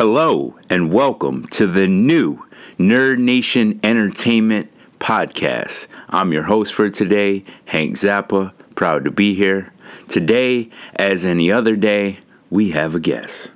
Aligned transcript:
Hello 0.00 0.56
and 0.70 0.90
welcome 0.90 1.44
to 1.48 1.66
the 1.66 1.86
new 1.86 2.42
Nerd 2.78 3.18
Nation 3.18 3.78
Entertainment 3.82 4.70
podcast. 4.98 5.88
I'm 6.08 6.32
your 6.32 6.44
host 6.44 6.72
for 6.72 6.88
today, 6.88 7.44
Hank 7.66 7.96
Zappa. 7.96 8.54
Proud 8.76 9.04
to 9.04 9.10
be 9.10 9.34
here. 9.34 9.74
Today, 10.08 10.70
as 10.96 11.26
any 11.26 11.52
other 11.52 11.76
day, 11.76 12.18
we 12.48 12.70
have 12.70 12.94
a 12.94 12.98
guest. 12.98 13.50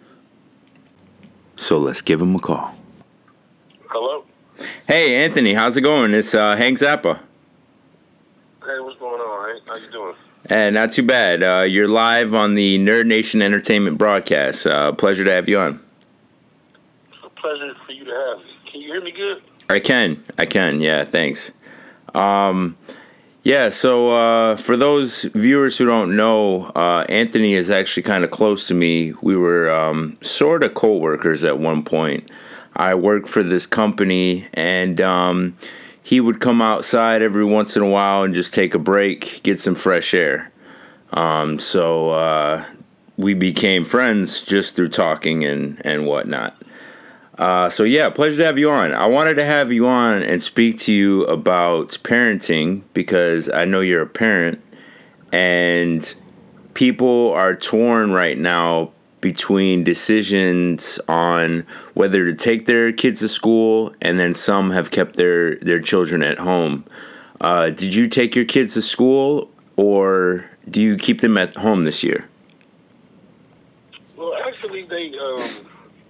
So 1.57 1.79
let's 1.79 2.03
give 2.03 2.21
him 2.21 2.35
a 2.35 2.38
call. 2.38 2.76
Hello. 3.88 4.26
Hey, 4.87 5.24
Anthony, 5.24 5.54
how's 5.54 5.79
it 5.79 5.81
going? 5.81 6.13
It's 6.13 6.35
uh, 6.35 6.56
Hank 6.56 6.76
Zappa. 6.76 7.21
Hey, 8.63 8.81
what's 8.81 8.99
going 8.99 9.19
on? 9.19 9.49
Hank? 9.49 9.67
How 9.67 9.76
you 9.76 9.90
doing? 9.90 10.15
And 10.51 10.74
not 10.74 10.92
too 10.92 11.04
bad. 11.04 11.42
Uh, 11.42 11.65
you're 11.67 11.88
live 11.88 12.35
on 12.35 12.53
the 12.53 12.79
Nerd 12.81 13.06
Nation 13.06 13.40
Entertainment 13.40 13.97
broadcast. 13.97 14.67
Uh, 14.67 14.92
pleasure 14.92 15.24
to 15.24 15.33
have 15.33 15.49
you 15.49 15.58
on. 15.58 15.83
Pleasure 17.45 17.74
for 17.84 17.92
you 17.92 18.07
to 18.07 18.11
have. 18.11 18.39
Can 18.73 18.80
you 18.80 18.89
hear 18.89 19.03
me 19.03 19.11
good? 19.11 19.43
I 19.69 19.79
can. 19.79 20.25
I 20.39 20.47
can. 20.47 20.80
Yeah, 20.80 21.05
thanks. 21.05 21.53
Um, 22.15 22.75
yeah, 23.43 23.69
so 23.69 24.12
uh, 24.12 24.57
for 24.57 24.79
those 24.79 25.25
viewers 25.25 25.77
who 25.77 25.84
don't 25.84 26.17
know, 26.17 26.73
uh, 26.75 27.05
Anthony 27.11 27.53
is 27.53 27.70
actually 27.70 28.05
kind 28.05 28.25
of 28.25 28.30
close 28.30 28.67
to 28.69 28.75
me. 28.75 29.12
We 29.20 29.37
were 29.37 29.70
um, 29.70 30.17
sort 30.23 30.62
of 30.62 30.73
co 30.73 30.97
workers 30.97 31.45
at 31.45 31.59
one 31.59 31.84
point. 31.84 32.30
I 32.77 32.95
worked 32.95 33.29
for 33.29 33.43
this 33.43 33.67
company, 33.67 34.48
and 34.55 34.98
um, 35.03 35.55
he 36.03 36.23
would 36.23 36.41
come 36.41 36.62
outside 36.62 37.20
every 37.20 37.45
once 37.45 37.77
in 37.77 37.83
a 37.83 37.89
while 37.91 38.23
and 38.23 38.33
just 38.33 38.55
take 38.55 38.75
a 38.75 38.79
break, 38.79 39.42
get 39.42 39.59
some 39.59 39.75
fresh 39.75 40.15
air. 40.15 40.51
Um, 41.12 41.59
so 41.59 42.09
uh, 42.12 42.65
we 43.19 43.34
became 43.34 43.84
friends 43.84 44.41
just 44.41 44.77
through 44.77 44.89
talking 44.89 45.45
and, 45.45 45.83
and 45.84 46.06
whatnot. 46.06 46.56
Uh, 47.38 47.69
so 47.69 47.83
yeah, 47.83 48.09
pleasure 48.11 48.37
to 48.38 48.45
have 48.45 48.59
you 48.59 48.70
on. 48.70 48.93
I 48.93 49.06
wanted 49.06 49.34
to 49.34 49.45
have 49.45 49.73
you 49.73 49.87
on 49.88 50.22
and 50.22 50.41
speak 50.41 50.78
to 50.81 50.92
you 50.92 51.25
about 51.25 51.89
parenting 51.89 52.83
because 52.92 53.50
I 53.50 53.64
know 53.64 53.81
you're 53.81 54.03
a 54.03 54.06
parent 54.06 54.62
and 55.33 56.14
people 56.75 57.33
are 57.33 57.56
torn 57.56 58.12
right 58.12 58.39
now 58.39 58.92
between 59.20 59.83
decisions 59.83 61.00
on 61.09 61.67
whether 61.94 62.25
to 62.27 62.34
take 62.34 62.67
their 62.67 62.92
kids 62.92 63.20
to 63.20 63.28
school 63.28 63.92
and 64.03 64.20
then 64.20 64.34
some 64.34 64.70
have 64.70 64.91
kept 64.91 65.16
their 65.16 65.56
their 65.56 65.81
children 65.81 66.22
at 66.22 66.39
home. 66.39 66.84
Uh, 67.41 67.70
did 67.70 67.94
you 67.94 68.06
take 68.06 68.37
your 68.37 68.44
kids 68.44 68.75
to 68.75 68.83
school 68.83 69.50
or 69.77 70.44
do 70.70 70.81
you 70.81 70.97
keep 70.97 71.20
them 71.20 71.37
at 71.37 71.56
home 71.56 71.84
this 71.84 72.05
year? 72.05 72.28
Well, 74.16 74.34
actually, 74.47 74.84
they 74.84 75.19
um, 75.19 75.64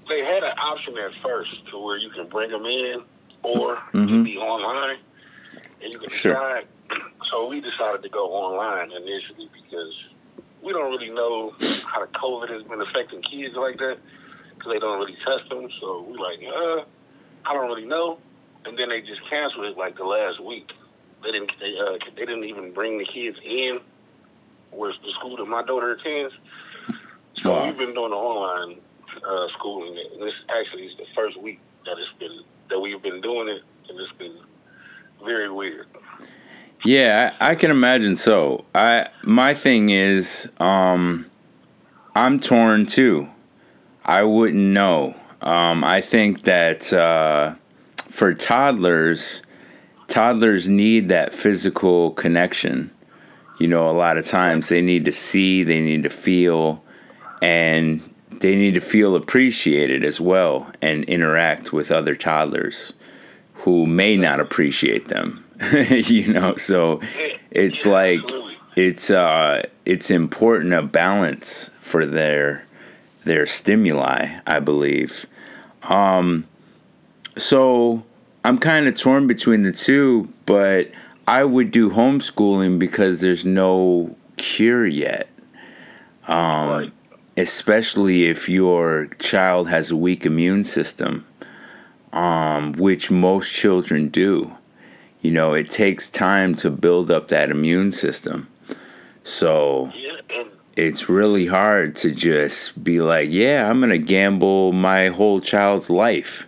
they 0.08 0.20
had 0.24 0.42
an 0.44 0.56
option 0.58 0.96
at 0.98 1.12
first 1.22 1.50
to 1.70 1.78
where 1.78 1.96
you 1.98 2.10
can 2.10 2.28
bring 2.28 2.50
them 2.50 2.64
in 2.66 3.02
or 3.42 3.78
you 3.94 4.06
can 4.06 4.24
be 4.24 4.36
online 4.36 4.98
and 5.82 5.92
you 5.92 5.98
can 5.98 6.10
Sure. 6.10 6.32
decide. 6.34 6.66
So 7.30 7.48
we 7.48 7.60
decided 7.60 8.02
to 8.04 8.08
go 8.10 8.30
online 8.32 8.92
initially 8.92 9.48
because 9.52 9.92
we 10.62 10.72
don't 10.72 10.88
really 10.92 11.10
know 11.10 11.52
how 11.84 12.00
the 12.00 12.12
COVID 12.12 12.48
has 12.50 12.62
been 12.64 12.80
affecting 12.80 13.22
kids 13.22 13.56
like 13.56 13.76
that 13.78 13.98
because 14.50 14.72
they 14.72 14.78
don't 14.78 15.00
really 15.00 15.16
test 15.26 15.48
them. 15.48 15.66
So 15.80 16.02
we 16.08 16.16
like, 16.16 16.38
uh, 16.46 16.84
I 17.46 17.54
don't 17.54 17.66
really 17.66 17.86
know. 17.86 18.18
And 18.66 18.78
then 18.78 18.88
they 18.90 19.00
just 19.00 19.20
canceled 19.28 19.64
it 19.64 19.76
like 19.76 19.96
the 19.96 20.04
last 20.04 20.38
week. 20.44 20.70
They 21.24 21.32
didn't. 21.32 21.50
They 21.58 21.74
uh, 21.76 21.98
they 22.14 22.24
didn't 22.24 22.44
even 22.44 22.72
bring 22.72 22.98
the 22.98 23.04
kids 23.06 23.36
in. 23.44 23.80
Where's 24.70 24.98
the 25.02 25.10
school 25.18 25.36
that 25.38 25.46
my 25.46 25.64
daughter 25.64 25.92
attends? 25.92 26.34
So 27.42 27.50
Wow. 27.50 27.66
we've 27.66 27.78
been 27.78 27.94
doing 27.94 28.10
the 28.10 28.16
online 28.16 28.76
uh, 29.26 29.48
schooling. 29.58 29.94
This 30.18 30.34
actually 30.48 30.86
is 30.86 30.96
the 30.96 31.06
first 31.14 31.40
week 31.40 31.60
that 31.84 31.96
it's 31.98 32.18
been 32.18 32.42
that 32.70 32.80
we've 32.80 33.02
been 33.02 33.20
doing 33.20 33.48
it, 33.48 33.62
and 33.88 34.00
it's 34.00 34.12
been 34.18 34.36
very 35.24 35.50
weird. 35.50 35.86
Yeah, 36.84 37.34
I, 37.40 37.50
I 37.50 37.54
can 37.54 37.70
imagine 37.70 38.16
so. 38.16 38.64
I 38.74 39.08
my 39.22 39.54
thing 39.54 39.90
is, 39.90 40.50
um, 40.58 41.30
I'm 42.14 42.40
torn 42.40 42.86
too. 42.86 43.28
I 44.04 44.22
wouldn't 44.22 44.62
know. 44.62 45.16
Um, 45.40 45.84
I 45.84 46.00
think 46.00 46.44
that 46.44 46.92
uh, 46.92 47.54
for 47.96 48.34
toddlers, 48.34 49.42
toddlers 50.08 50.68
need 50.68 51.08
that 51.08 51.34
physical 51.34 52.12
connection. 52.12 52.90
You 53.58 53.68
know, 53.68 53.88
a 53.88 53.92
lot 53.92 54.18
of 54.18 54.24
times 54.24 54.68
they 54.68 54.82
need 54.82 55.04
to 55.04 55.12
see, 55.12 55.62
they 55.62 55.80
need 55.80 56.02
to 56.02 56.10
feel, 56.10 56.82
and 57.40 58.02
they 58.40 58.56
need 58.56 58.74
to 58.74 58.80
feel 58.80 59.16
appreciated 59.16 60.04
as 60.04 60.20
well 60.20 60.70
and 60.80 61.04
interact 61.04 61.72
with 61.72 61.90
other 61.90 62.14
toddlers 62.14 62.92
who 63.54 63.86
may 63.86 64.16
not 64.16 64.40
appreciate 64.40 65.08
them. 65.08 65.44
you 65.90 66.32
know, 66.32 66.56
so 66.56 67.00
it's 67.50 67.86
like 67.86 68.20
it's 68.76 69.10
uh 69.10 69.62
it's 69.86 70.10
important 70.10 70.74
a 70.74 70.82
balance 70.82 71.70
for 71.80 72.04
their 72.04 72.66
their 73.24 73.46
stimuli, 73.46 74.38
I 74.46 74.60
believe. 74.60 75.26
Um 75.84 76.46
so 77.36 78.04
I'm 78.44 78.58
kind 78.58 78.86
of 78.86 78.96
torn 78.96 79.26
between 79.26 79.62
the 79.62 79.72
two, 79.72 80.28
but 80.44 80.90
I 81.26 81.44
would 81.44 81.70
do 81.70 81.90
homeschooling 81.90 82.78
because 82.78 83.20
there's 83.20 83.44
no 83.44 84.16
cure 84.36 84.86
yet. 84.86 85.28
Um 86.26 86.68
Right. 86.68 86.92
Especially 87.36 88.26
if 88.26 88.48
your 88.48 89.06
child 89.18 89.68
has 89.68 89.90
a 89.90 89.96
weak 89.96 90.24
immune 90.24 90.64
system, 90.64 91.26
um, 92.12 92.72
which 92.74 93.10
most 93.10 93.52
children 93.52 94.08
do. 94.08 94.56
You 95.20 95.30
know, 95.30 95.54
it 95.54 95.70
takes 95.70 96.10
time 96.10 96.54
to 96.56 96.70
build 96.70 97.10
up 97.10 97.28
that 97.28 97.50
immune 97.50 97.92
system. 97.92 98.48
So 99.24 99.90
it's 100.76 101.08
really 101.08 101.46
hard 101.46 101.96
to 101.96 102.10
just 102.10 102.82
be 102.84 103.00
like, 103.00 103.30
yeah, 103.32 103.68
I'm 103.68 103.80
going 103.80 103.90
to 103.90 103.98
gamble 103.98 104.72
my 104.72 105.08
whole 105.08 105.40
child's 105.40 105.88
life, 105.88 106.46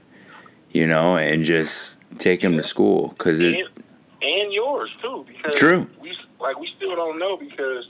you 0.72 0.86
know, 0.86 1.16
and 1.16 1.44
just 1.44 2.00
take 2.18 2.42
him 2.42 2.56
to 2.56 2.62
school. 2.62 3.08
Because 3.08 3.40
it, 3.40 3.54
and, 3.54 3.84
and 4.22 4.52
yours 4.52 4.90
too, 5.00 5.24
because 5.26 5.54
True. 5.54 5.88
We 6.00 6.16
like 6.38 6.58
we 6.58 6.70
still 6.76 6.94
don't 6.94 7.18
know 7.18 7.36
because 7.36 7.88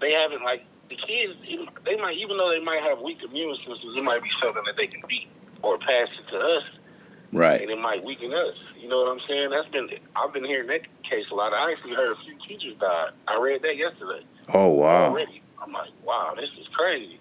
they 0.00 0.12
haven't 0.12 0.42
like 0.42 0.64
the 0.88 0.96
kids. 0.96 1.34
even- 1.48 1.68
They 1.84 1.96
might 1.96 2.16
even 2.16 2.36
though 2.36 2.50
they 2.50 2.60
might 2.60 2.82
have 2.82 3.00
weak 3.00 3.18
immune 3.22 3.56
systems, 3.56 3.96
it 3.96 4.02
might 4.02 4.22
be 4.22 4.30
something 4.42 4.62
that 4.66 4.76
they 4.76 4.86
can 4.86 5.02
beat 5.08 5.28
or 5.62 5.78
pass 5.78 6.08
it 6.18 6.28
to 6.30 6.38
us, 6.38 6.62
right. 7.32 7.60
and 7.60 7.70
it 7.70 7.78
might 7.78 8.02
weaken 8.04 8.32
us. 8.32 8.54
You 8.78 8.88
know 8.88 9.02
what 9.02 9.12
I'm 9.12 9.20
saying? 9.28 9.50
That's 9.50 9.68
been 9.68 9.88
I've 10.16 10.32
been 10.32 10.44
hearing 10.44 10.68
that 10.68 10.82
case 11.04 11.26
a 11.30 11.34
lot. 11.34 11.52
I 11.52 11.72
actually 11.72 11.94
heard 11.94 12.12
a 12.12 12.20
few 12.24 12.36
teachers 12.46 12.76
died. 12.78 13.10
I 13.28 13.38
read 13.38 13.62
that 13.62 13.76
yesterday 13.76 14.24
Oh, 14.52 14.68
wow. 14.68 15.06
already. 15.08 15.42
I'm 15.62 15.72
like, 15.72 15.90
wow, 16.04 16.34
this 16.36 16.50
is 16.60 16.66
crazy. 16.74 17.18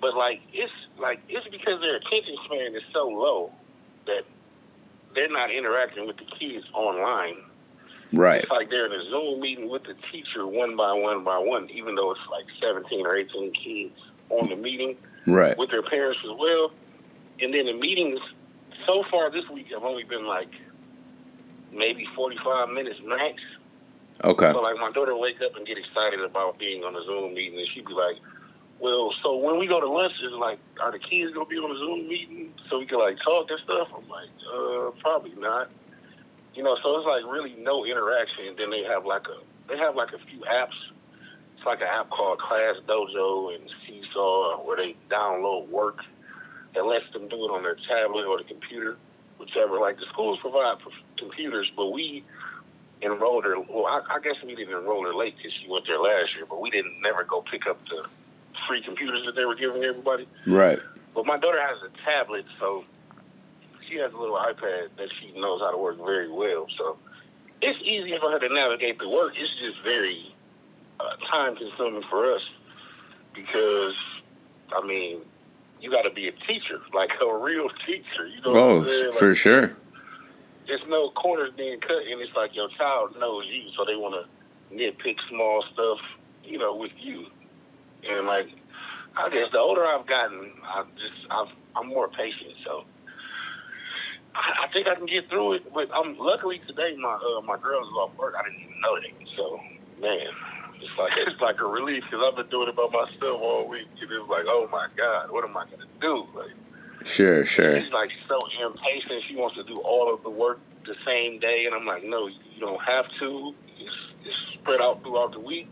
But 0.00 0.14
like, 0.16 0.40
it's 0.52 0.72
like 0.98 1.20
it's 1.28 1.46
because 1.48 1.80
their 1.80 1.96
attention 1.96 2.36
span 2.46 2.74
is 2.74 2.82
so 2.92 3.08
low 3.08 3.52
that 4.06 4.22
they're 5.14 5.28
not 5.30 5.50
interacting 5.50 6.06
with 6.06 6.16
the 6.16 6.24
kids 6.38 6.64
online. 6.72 7.36
Right. 8.12 8.42
It's 8.42 8.50
like 8.50 8.70
they're 8.70 8.86
in 8.86 8.92
a 8.92 9.04
Zoom 9.10 9.40
meeting 9.40 9.68
with 9.68 9.84
the 9.84 9.94
teacher 10.10 10.46
one 10.46 10.76
by 10.76 10.92
one 10.92 11.24
by 11.24 11.38
one, 11.38 11.68
even 11.70 11.94
though 11.94 12.10
it's 12.12 12.20
like 12.30 12.46
17 12.60 13.06
or 13.06 13.16
18 13.16 13.52
kids 13.52 14.00
on 14.30 14.48
the 14.48 14.56
meeting 14.56 14.96
Right. 15.26 15.56
with 15.58 15.70
their 15.70 15.82
parents 15.82 16.18
as 16.24 16.36
well. 16.38 16.72
And 17.40 17.52
then 17.52 17.66
the 17.66 17.74
meetings 17.74 18.18
so 18.86 19.04
far 19.10 19.30
this 19.30 19.48
week 19.50 19.66
have 19.72 19.84
only 19.84 20.04
been 20.04 20.26
like 20.26 20.48
maybe 21.72 22.06
45 22.16 22.70
minutes 22.70 22.98
max. 23.04 23.42
Okay. 24.24 24.50
So 24.52 24.60
like 24.60 24.76
my 24.76 24.90
daughter 24.90 25.14
wake 25.16 25.40
up 25.44 25.54
and 25.56 25.66
get 25.66 25.78
excited 25.78 26.20
about 26.20 26.58
being 26.58 26.82
on 26.84 26.96
a 26.96 27.04
Zoom 27.04 27.34
meeting, 27.34 27.58
and 27.58 27.68
she'd 27.68 27.86
be 27.86 27.92
like, 27.92 28.16
"Well, 28.80 29.12
so 29.22 29.36
when 29.36 29.58
we 29.58 29.66
go 29.68 29.80
to 29.80 29.86
lunch, 29.88 30.14
is 30.24 30.32
like, 30.32 30.58
are 30.80 30.90
the 30.90 30.98
kids 30.98 31.32
gonna 31.34 31.46
be 31.46 31.56
on 31.56 31.70
a 31.70 31.78
Zoom 31.78 32.08
meeting 32.08 32.52
so 32.68 32.78
we 32.78 32.86
can 32.86 32.98
like 32.98 33.18
talk 33.22 33.48
and 33.50 33.60
stuff?" 33.60 33.88
I'm 33.96 34.08
like, 34.08 34.28
"Uh, 34.52 34.90
probably 35.00 35.34
not." 35.38 35.70
You 36.54 36.62
know, 36.62 36.76
so 36.82 36.96
it's 36.96 37.06
like 37.06 37.32
really 37.32 37.54
no 37.58 37.84
interaction. 37.84 38.56
Then 38.56 38.70
they 38.70 38.82
have 38.82 39.04
like 39.06 39.26
a 39.28 39.40
they 39.68 39.78
have 39.78 39.94
like 39.94 40.12
a 40.12 40.18
few 40.18 40.40
apps. 40.40 40.76
It's 41.56 41.66
like 41.66 41.80
an 41.80 41.88
app 41.88 42.10
called 42.10 42.38
Class 42.38 42.76
Dojo 42.86 43.54
and 43.54 43.68
Seesaw 43.86 44.64
where 44.64 44.76
they 44.76 44.96
download 45.10 45.68
work 45.68 45.98
that 46.74 46.84
lets 46.84 47.10
them 47.12 47.28
do 47.28 47.36
it 47.44 47.50
on 47.50 47.62
their 47.62 47.76
tablet 47.88 48.26
or 48.26 48.38
the 48.38 48.44
computer, 48.44 48.96
whichever. 49.38 49.78
Like 49.78 49.98
the 49.98 50.06
schools 50.12 50.38
provide 50.40 50.78
for 50.80 50.90
computers, 51.16 51.70
but 51.76 51.90
we 51.90 52.24
enrolled 53.02 53.44
her. 53.44 53.58
Well, 53.58 53.86
I, 53.86 54.02
I 54.10 54.20
guess 54.20 54.36
we 54.44 54.54
didn't 54.54 54.74
enroll 54.76 55.04
her 55.04 55.14
late 55.14 55.36
because 55.36 55.52
she 55.52 55.68
went 55.68 55.86
there 55.86 55.98
last 55.98 56.34
year, 56.34 56.46
but 56.48 56.60
we 56.60 56.70
didn't 56.70 57.00
never 57.02 57.24
go 57.24 57.42
pick 57.42 57.66
up 57.66 57.78
the 57.88 58.06
free 58.66 58.82
computers 58.82 59.24
that 59.26 59.34
they 59.34 59.44
were 59.44 59.54
giving 59.54 59.84
everybody. 59.84 60.26
Right. 60.46 60.78
But 61.14 61.26
my 61.26 61.38
daughter 61.38 61.60
has 61.60 61.78
a 61.82 62.04
tablet, 62.04 62.44
so 62.58 62.84
she 63.88 63.96
has 63.96 64.12
a 64.12 64.16
little 64.16 64.36
iPad 64.36 64.88
that 64.96 65.08
she 65.20 65.32
knows 65.38 65.60
how 65.60 65.70
to 65.70 65.78
work 65.78 65.96
very 65.98 66.30
well. 66.30 66.66
So 66.76 66.98
it's 67.60 67.78
easy 67.82 68.14
for 68.20 68.30
her 68.30 68.38
to 68.38 68.48
navigate 68.48 68.98
the 68.98 69.08
work. 69.08 69.34
It's 69.36 69.50
just 69.60 69.82
very 69.82 70.34
uh, 71.00 71.16
time 71.30 71.56
consuming 71.56 72.02
for 72.10 72.32
us 72.32 72.42
because, 73.34 73.94
I 74.72 74.86
mean, 74.86 75.20
you 75.80 75.90
got 75.90 76.02
to 76.02 76.10
be 76.10 76.28
a 76.28 76.32
teacher, 76.32 76.80
like 76.94 77.10
a 77.20 77.36
real 77.36 77.68
teacher. 77.86 78.26
You 78.26 78.40
know 78.42 78.56
oh, 78.56 78.76
what 78.78 78.86
I'm 78.86 78.92
saying? 78.92 79.10
Like, 79.10 79.18
for 79.18 79.34
sure. 79.34 79.76
There's 80.66 80.82
no 80.86 81.10
corners 81.10 81.50
being 81.56 81.80
cut, 81.80 82.04
and 82.10 82.20
it's 82.20 82.34
like 82.36 82.54
your 82.54 82.68
child 82.76 83.16
knows 83.18 83.44
you, 83.48 83.70
so 83.74 83.86
they 83.86 83.96
want 83.96 84.14
to 84.14 84.74
nitpick 84.74 85.16
small 85.30 85.64
stuff, 85.72 85.98
you 86.44 86.58
know, 86.58 86.76
with 86.76 86.92
you. 86.98 87.26
And 88.06 88.26
like, 88.26 88.48
I 89.16 89.30
guess 89.30 89.50
the 89.50 89.58
older 89.58 89.86
I've 89.86 90.06
gotten, 90.06 90.52
I 90.62 90.84
just 90.94 91.30
I've, 91.30 91.48
I'm 91.74 91.88
more 91.88 92.08
patient, 92.08 92.52
so. 92.64 92.84
I 94.38 94.64
I 94.66 94.72
think 94.72 94.86
I 94.86 94.94
can 94.94 95.06
get 95.06 95.28
through 95.28 95.54
it, 95.54 95.72
but 95.74 95.88
I'm 95.92 96.16
luckily 96.18 96.60
today 96.66 96.94
my 96.96 97.14
uh, 97.18 97.40
my 97.42 97.58
girl 97.58 97.82
is 97.82 97.92
off 97.98 98.16
work. 98.16 98.34
I 98.38 98.42
didn't 98.44 98.60
even 98.62 98.80
know 98.80 98.94
that, 99.00 99.28
so 99.36 99.60
man, 100.00 100.26
it's 100.80 100.98
like 100.98 101.12
it's 101.26 101.40
like 101.40 101.60
a 101.60 101.66
relief 101.66 102.04
because 102.04 102.24
I've 102.26 102.36
been 102.36 102.48
doing 102.48 102.68
it 102.68 102.76
by 102.76 102.86
myself 102.86 103.40
all 103.42 103.66
week, 103.68 103.88
and 104.00 104.10
it's 104.10 104.28
like, 104.30 104.44
oh 104.46 104.68
my 104.70 104.86
god, 104.96 105.30
what 105.30 105.44
am 105.44 105.56
I 105.56 105.64
gonna 105.64 105.90
do? 106.00 106.24
Like, 106.34 106.54
Sure, 107.04 107.44
sure. 107.44 107.80
she's 107.82 107.92
like 107.92 108.10
so 108.28 108.38
impatient. 108.64 109.22
She 109.28 109.36
wants 109.36 109.56
to 109.56 109.64
do 109.64 109.76
all 109.80 110.12
of 110.12 110.22
the 110.22 110.30
work 110.30 110.60
the 110.84 110.94
same 111.06 111.38
day, 111.38 111.64
and 111.66 111.74
I'm 111.74 111.86
like, 111.86 112.04
no, 112.04 112.26
you 112.26 112.60
don't 112.60 112.82
have 112.82 113.06
to. 113.20 113.54
It's, 113.78 113.94
it's 114.24 114.36
spread 114.60 114.80
out 114.80 115.02
throughout 115.02 115.32
the 115.32 115.40
week. 115.40 115.68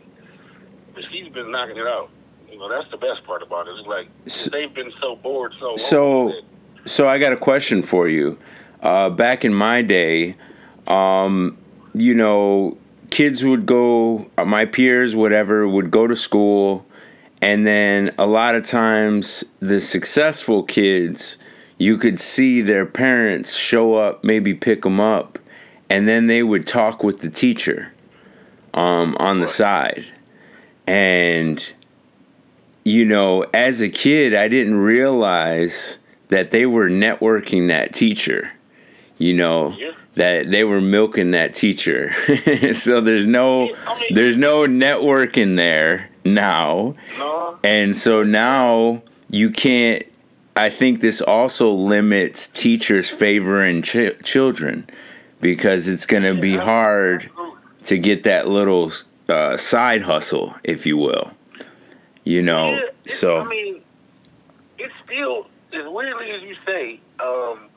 But 0.95 1.05
she's 1.11 1.29
been 1.33 1.51
knocking 1.51 1.77
it 1.77 1.87
out. 1.87 2.11
You 2.51 2.59
know, 2.59 2.69
that's 2.69 2.89
the 2.91 2.97
best 2.97 3.25
part 3.27 3.43
about 3.43 3.67
it. 3.67 3.75
It's 3.77 3.89
like 3.89 4.09
they've 4.53 4.73
been 4.73 4.93
so 5.01 5.17
bored 5.17 5.53
so 5.59 5.67
long. 5.71 5.79
So- 5.79 6.29
that- 6.29 6.43
So 6.87 7.09
I 7.09 7.19
got 7.19 7.33
a 7.33 7.37
question 7.37 7.83
for 7.83 8.09
you. 8.09 8.39
Uh, 8.81 9.11
back 9.11 9.45
in 9.45 9.53
my 9.53 9.83
day, 9.83 10.37
um, 10.87 11.59
you 11.95 12.15
know, 12.15 12.79
kids 13.11 13.45
would 13.45 13.67
go, 13.67 14.31
uh, 14.39 14.45
my 14.45 14.67
peers, 14.67 15.17
whatever, 15.17 15.67
would 15.67 15.91
go 15.91 16.07
to 16.07 16.15
school, 16.15 16.87
and 17.43 17.67
then 17.67 18.15
a 18.19 18.27
lot 18.27 18.55
of 18.55 18.65
times 18.65 19.45
the 19.59 19.81
successful 19.81 20.63
kids, 20.63 21.39
you 21.79 21.99
could 21.99 22.21
see 22.21 22.61
their 22.61 22.87
parents 22.87 23.57
show 23.57 23.97
up, 23.97 24.23
maybe 24.23 24.55
pick 24.55 24.83
them 24.83 25.01
up, 25.01 25.41
and 25.91 26.07
then 26.07 26.29
they 26.29 26.45
would 26.45 26.69
talk 26.69 27.03
with 27.03 27.21
the 27.21 27.31
teacher 27.31 27.93
um, 28.75 29.17
on 29.19 29.41
the 29.41 29.49
side. 29.49 30.05
And, 30.87 31.73
you 32.85 33.05
know, 33.05 33.45
as 33.53 33.83
a 33.83 33.89
kid, 33.89 34.35
I 34.35 34.47
didn't 34.47 34.77
realize 34.77 35.99
that 36.29 36.51
they 36.51 36.67
were 36.67 36.89
networking 36.89 37.69
that 37.69 37.93
teacher, 37.95 38.51
you 39.19 39.35
know, 39.35 39.75
Yeah. 39.79 39.93
that 40.15 40.51
they 40.51 40.65
were 40.65 40.81
milking 40.81 41.31
that 41.33 41.55
teacher. 41.55 42.13
so 42.75 43.01
there's 43.01 43.27
no, 43.27 43.75
there's 44.11 44.37
no 44.37 44.67
networking 44.67 45.57
there 45.57 46.11
now. 46.25 46.95
no, 47.19 47.59
And 47.63 47.95
so 47.95 48.23
now 48.23 49.03
you 49.31 49.51
can't. 49.51 50.03
I 50.59 50.71
think 50.71 51.01
this 51.03 51.21
also 51.21 51.71
limits 51.71 52.49
teachers 52.49 53.11
favoring 53.11 53.83
ch- 53.83 54.19
children 54.25 54.89
because 55.43 55.87
it's 55.87 56.07
going 56.07 56.23
to 56.23 56.35
be 56.41 56.57
hard 56.57 57.31
to 57.85 57.99
get 57.99 58.25
that 58.25 58.49
little 58.49 58.91
uh, 59.29 59.59
side 59.59 60.01
hustle, 60.03 60.55
if 60.65 60.87
you 60.87 60.97
will. 60.97 61.31
You 62.25 62.41
know, 62.43 62.71
Yeah, 62.73 63.13
so 63.13 63.37
I 63.41 63.45
mean, 63.45 63.83
it's 64.79 64.95
still 65.05 65.47
as 65.77 65.85
weirdly 65.89 66.31
as 66.33 66.43
you 66.43 66.57
say. 66.67 67.01
Um, 67.21 67.69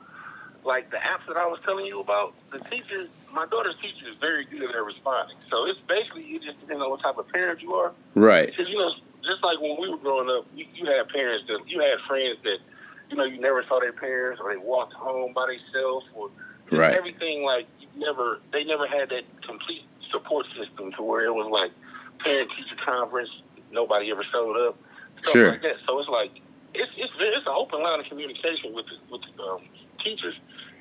like 0.65 0.91
the 0.91 0.97
apps 0.97 1.23
that 1.27 1.37
I 1.37 1.45
was 1.47 1.59
telling 1.63 1.85
you 1.85 2.01
about, 2.01 2.33
the 2.51 2.59
teachers, 2.69 3.07
my 3.31 3.45
daughter's 3.47 3.75
teacher 3.81 4.09
is 4.11 4.17
very 4.19 4.43
good 4.45 4.69
at 4.75 4.83
responding. 4.83 5.37
So 5.49 5.65
it's 5.65 5.79
basically 5.87 6.25
you 6.25 6.39
just 6.39 6.59
depends 6.59 6.83
on 6.83 6.89
what 6.89 7.01
type 7.01 7.17
of 7.17 7.27
parent 7.29 7.61
you 7.61 7.73
are. 7.73 7.93
right, 8.15 8.47
Because 8.47 8.67
you 8.67 8.77
know, 8.77 8.91
just 9.23 9.43
like 9.43 9.59
when 9.61 9.77
we 9.79 9.89
were 9.89 9.97
growing 9.97 10.29
up, 10.29 10.45
you, 10.53 10.65
you 10.75 10.85
had 10.85 11.07
parents 11.09 11.45
that 11.47 11.59
you 11.67 11.79
had 11.79 11.95
friends 12.07 12.39
that 12.43 12.59
you 13.09 13.15
know 13.17 13.23
you 13.23 13.39
never 13.39 13.63
saw 13.67 13.79
their 13.79 13.93
parents 13.93 14.41
or 14.43 14.51
they 14.51 14.57
walked 14.57 14.93
home 14.93 15.33
by 15.33 15.47
themselves 15.47 16.05
or 16.13 16.29
Right. 16.71 16.93
everything 16.93 17.41
like 17.43 17.65
you 17.81 17.87
never 17.95 18.39
they 18.53 18.63
never 18.63 18.85
had 18.85 19.09
that 19.09 19.23
complete 19.41 19.81
support 20.11 20.45
system 20.55 20.91
to 20.97 21.01
where 21.01 21.25
it 21.25 21.33
was 21.33 21.49
like 21.49 21.71
parent 22.23 22.51
teacher 22.55 22.75
conference 22.85 23.29
nobody 23.71 24.11
ever 24.11 24.23
showed 24.31 24.55
up 24.67 24.77
stuff 25.23 25.33
Sure. 25.33 25.49
like 25.51 25.63
that 25.63 25.77
so 25.87 25.97
it's 25.99 26.09
like 26.09 26.29
it's 26.73 26.91
it's 26.97 27.13
it's 27.19 27.47
an 27.47 27.53
open 27.55 27.81
line 27.81 27.99
of 27.99 28.05
communication 28.07 28.73
with 28.73 28.85
the, 28.85 28.97
with 29.11 29.21
the 29.37 29.43
um, 29.43 29.61
teachers 30.03 30.35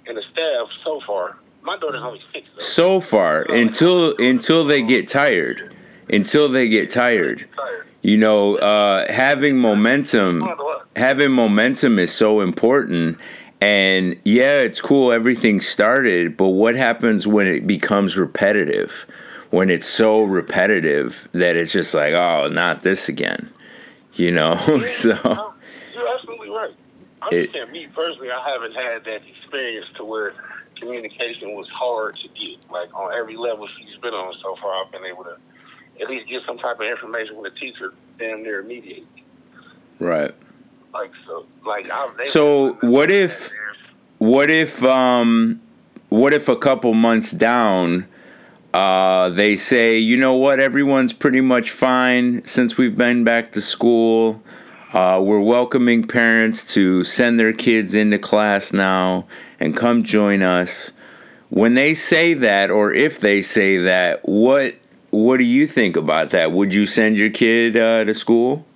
and 0.06 0.17
the 0.17 0.23
staff 0.32 0.69
so 0.85 1.00
far 1.06 1.37
my 1.62 1.76
daughter's 1.76 2.02
only 2.02 2.20
six 2.32 2.46
though 2.55 2.64
so 2.64 3.00
far 3.00 3.43
until 3.43 4.14
until 4.19 4.64
they 4.64 4.82
get 4.82 5.08
tired, 5.08 5.75
until 6.11 6.49
they 6.49 6.69
get 6.69 6.90
tired. 6.90 7.49
Tired. 7.55 7.87
You 8.02 8.17
know, 8.17 8.56
uh, 8.56 9.11
having 9.12 9.58
momentum. 9.58 10.43
I 10.43 10.49
don't 10.49 10.58
know 10.58 10.64
what. 10.64 10.87
having 10.96 11.32
momentum 11.32 11.99
is 11.99 12.12
so 12.12 12.40
important. 12.40 13.19
And 13.61 14.17
yeah, 14.25 14.61
it's 14.61 14.81
cool 14.81 15.11
everything 15.11 15.61
started, 15.61 16.37
but 16.37 16.49
what 16.49 16.76
happens 16.76 17.26
when 17.26 17.49
it 17.49 17.67
becomes 17.67 18.17
repetitive? 18.17 19.05
When 19.50 19.69
it's 19.69 19.87
so 19.87 20.23
repetitive 20.23 21.29
that 21.32 21.56
it's 21.56 21.73
just 21.73 21.93
like, 21.93 22.14
oh, 22.14 22.49
not 22.49 22.82
this 22.82 23.08
again. 23.08 23.52
You 24.14 24.31
know? 24.31 24.55
so 24.87 25.14
No, 25.25 25.55
You're 25.93 26.08
absolutely 26.14 26.50
right. 26.50 26.75
I'm 27.23 27.29
It- 27.32 27.53
saying, 27.53 27.73
me 27.73 27.87
personally, 27.94 28.31
I 28.31 28.49
haven't 28.49 28.75
had 28.75 29.05
that 29.05 29.20
experience 29.26 29.87
to 29.97 30.05
where 30.05 30.35
communication 30.81 31.55
was 31.55 31.69
hard 31.70 32.17
to 32.17 32.29
get. 32.29 32.70
Like 32.70 32.94
on 32.94 33.12
every 33.12 33.37
level 33.37 33.67
she's 33.79 33.97
been 34.00 34.15
on 34.15 34.35
so 34.43 34.56
far, 34.62 34.85
I've 34.85 34.93
been 34.93 35.05
able 35.05 35.25
to 35.25 35.37
at 36.00 36.09
least 36.09 36.29
get 36.29 36.43
some 36.47 36.59
type 36.59 36.76
of 36.81 36.87
information 36.87 37.37
with 37.37 37.53
a 37.53 37.56
teacher 37.59 37.93
damn 38.19 38.43
near 38.43 38.61
immediately. 38.61 39.06
right. 39.99 40.31
Like 40.94 41.11
so, 41.26 41.44
like 41.67 41.91
I've. 41.91 42.12
So, 42.26 42.75
what 42.81 43.11
if- 43.11 43.53
What 44.19 44.50
if 44.50 44.82
um 44.85 45.61
what 46.09 46.32
if 46.32 46.49
a 46.49 46.56
couple 46.56 46.93
months 46.94 47.31
down 47.32 48.06
uh 48.75 49.29
they 49.31 49.55
say, 49.56 49.97
"You 49.99 50.17
know 50.17 50.35
what? 50.35 50.59
Everyone's 50.61 51.12
pretty 51.12 51.41
much 51.41 51.71
fine 51.71 52.44
since 52.44 52.76
we've 52.79 52.97
been 52.97 53.23
back 53.25 53.53
to 53.53 53.61
school. 53.61 54.43
Uh, 54.93 55.20
we're 55.23 55.40
welcoming 55.40 56.06
parents 56.06 56.64
to 56.75 57.05
send 57.05 57.38
their 57.38 57.52
kids 57.52 57.94
into 57.94 58.19
class 58.19 58.73
now 58.73 59.26
and 59.61 59.76
come 59.76 60.02
join 60.02 60.43
us." 60.43 60.93
When 61.50 61.75
they 61.75 61.94
say 61.94 62.35
that 62.35 62.70
or 62.70 62.93
if 62.93 63.20
they 63.20 63.40
say 63.40 63.79
that, 63.79 64.29
what 64.29 64.75
what 65.11 65.38
do 65.38 65.44
you 65.44 65.67
think 65.67 65.96
about 65.96 66.31
that? 66.31 66.52
Would 66.52 66.75
you 66.75 66.85
send 66.85 67.17
your 67.19 67.31
kid 67.31 67.76
uh, 67.76 68.05
to 68.05 68.14
school 68.14 68.67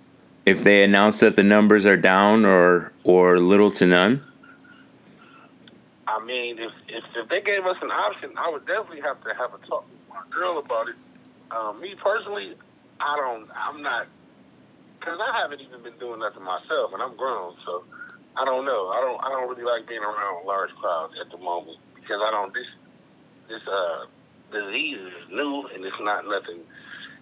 if 0.46 0.64
they 0.64 0.82
announce 0.82 1.20
that 1.20 1.36
the 1.36 1.42
numbers 1.42 1.84
are 1.86 1.96
down 1.96 2.44
or 2.44 2.92
or 3.04 3.38
little 3.38 3.70
to 3.72 3.86
none? 3.86 4.24
I 6.06 6.24
mean, 6.24 6.58
if, 6.58 6.72
if 6.88 7.04
if 7.14 7.28
they 7.28 7.40
gave 7.40 7.66
us 7.66 7.76
an 7.82 7.90
option, 7.90 8.30
I 8.36 8.50
would 8.50 8.66
definitely 8.66 9.00
have 9.02 9.22
to 9.24 9.34
have 9.34 9.52
a 9.54 9.66
talk 9.66 9.84
with 9.90 10.08
my 10.08 10.22
girl 10.30 10.58
about 10.58 10.88
it. 10.88 10.96
Um, 11.50 11.80
me 11.80 11.94
personally, 12.02 12.54
I 13.00 13.16
don't. 13.16 13.48
I'm 13.54 13.82
not 13.82 14.06
because 15.02 15.18
I 15.18 15.34
haven't 15.42 15.58
even 15.58 15.82
been 15.82 15.98
doing 15.98 16.22
nothing 16.22 16.46
myself, 16.46 16.94
and 16.94 17.02
I'm 17.02 17.18
grown, 17.18 17.58
so 17.66 17.82
I 18.38 18.46
don't 18.46 18.62
know. 18.62 18.94
I 18.94 19.02
don't. 19.02 19.18
I 19.18 19.28
don't 19.34 19.50
really 19.50 19.66
like 19.66 19.90
being 19.90 20.06
around 20.06 20.46
large 20.46 20.70
crowds 20.78 21.18
at 21.18 21.26
the 21.34 21.42
moment 21.42 21.82
because 21.98 22.22
I 22.22 22.30
don't. 22.30 22.54
This 22.54 22.70
this 23.50 23.64
uh 23.66 24.06
disease 24.54 25.00
is 25.02 25.26
new 25.32 25.66
and 25.74 25.82
it's 25.82 25.98
not 26.00 26.22
nothing. 26.24 26.62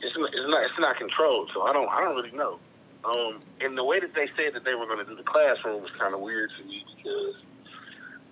It's 0.05 0.13
it's 0.13 0.49
not 0.53 0.61
it's 0.69 0.79
not 0.79 1.01
controlled, 1.01 1.51
so 1.57 1.65
I 1.65 1.73
don't 1.73 1.89
I 1.89 2.05
don't 2.05 2.17
really 2.21 2.37
know. 2.37 2.61
Um, 3.01 3.41
and 3.65 3.79
the 3.79 3.85
way 3.85 3.99
that 3.99 4.13
they 4.13 4.29
said 4.37 4.53
that 4.53 4.65
they 4.69 4.77
were 4.77 4.85
going 4.85 5.01
to 5.01 5.09
do 5.09 5.17
the 5.17 5.25
classroom 5.25 5.81
was 5.81 5.91
kind 5.99 6.13
of 6.13 6.21
weird 6.21 6.51
to 6.61 6.65
me 6.69 6.85
because 6.97 7.33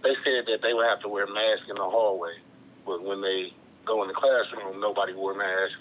they 0.05 0.13
said 0.21 0.45
that 0.45 0.61
they 0.61 0.77
would 0.77 0.85
have 0.85 1.01
to 1.01 1.09
wear 1.09 1.27
masks 1.27 1.73
in 1.73 1.77
the 1.77 1.89
hallway, 1.89 2.37
but 2.85 3.03
when 3.03 3.23
they 3.23 3.49
go 3.87 4.03
in 4.03 4.09
the 4.09 4.15
classroom, 4.15 4.79
nobody 4.79 5.15
wore 5.15 5.33
masks, 5.33 5.81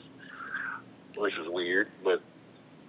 which 1.18 1.34
was 1.38 1.52
weird. 1.52 1.90
But 2.04 2.24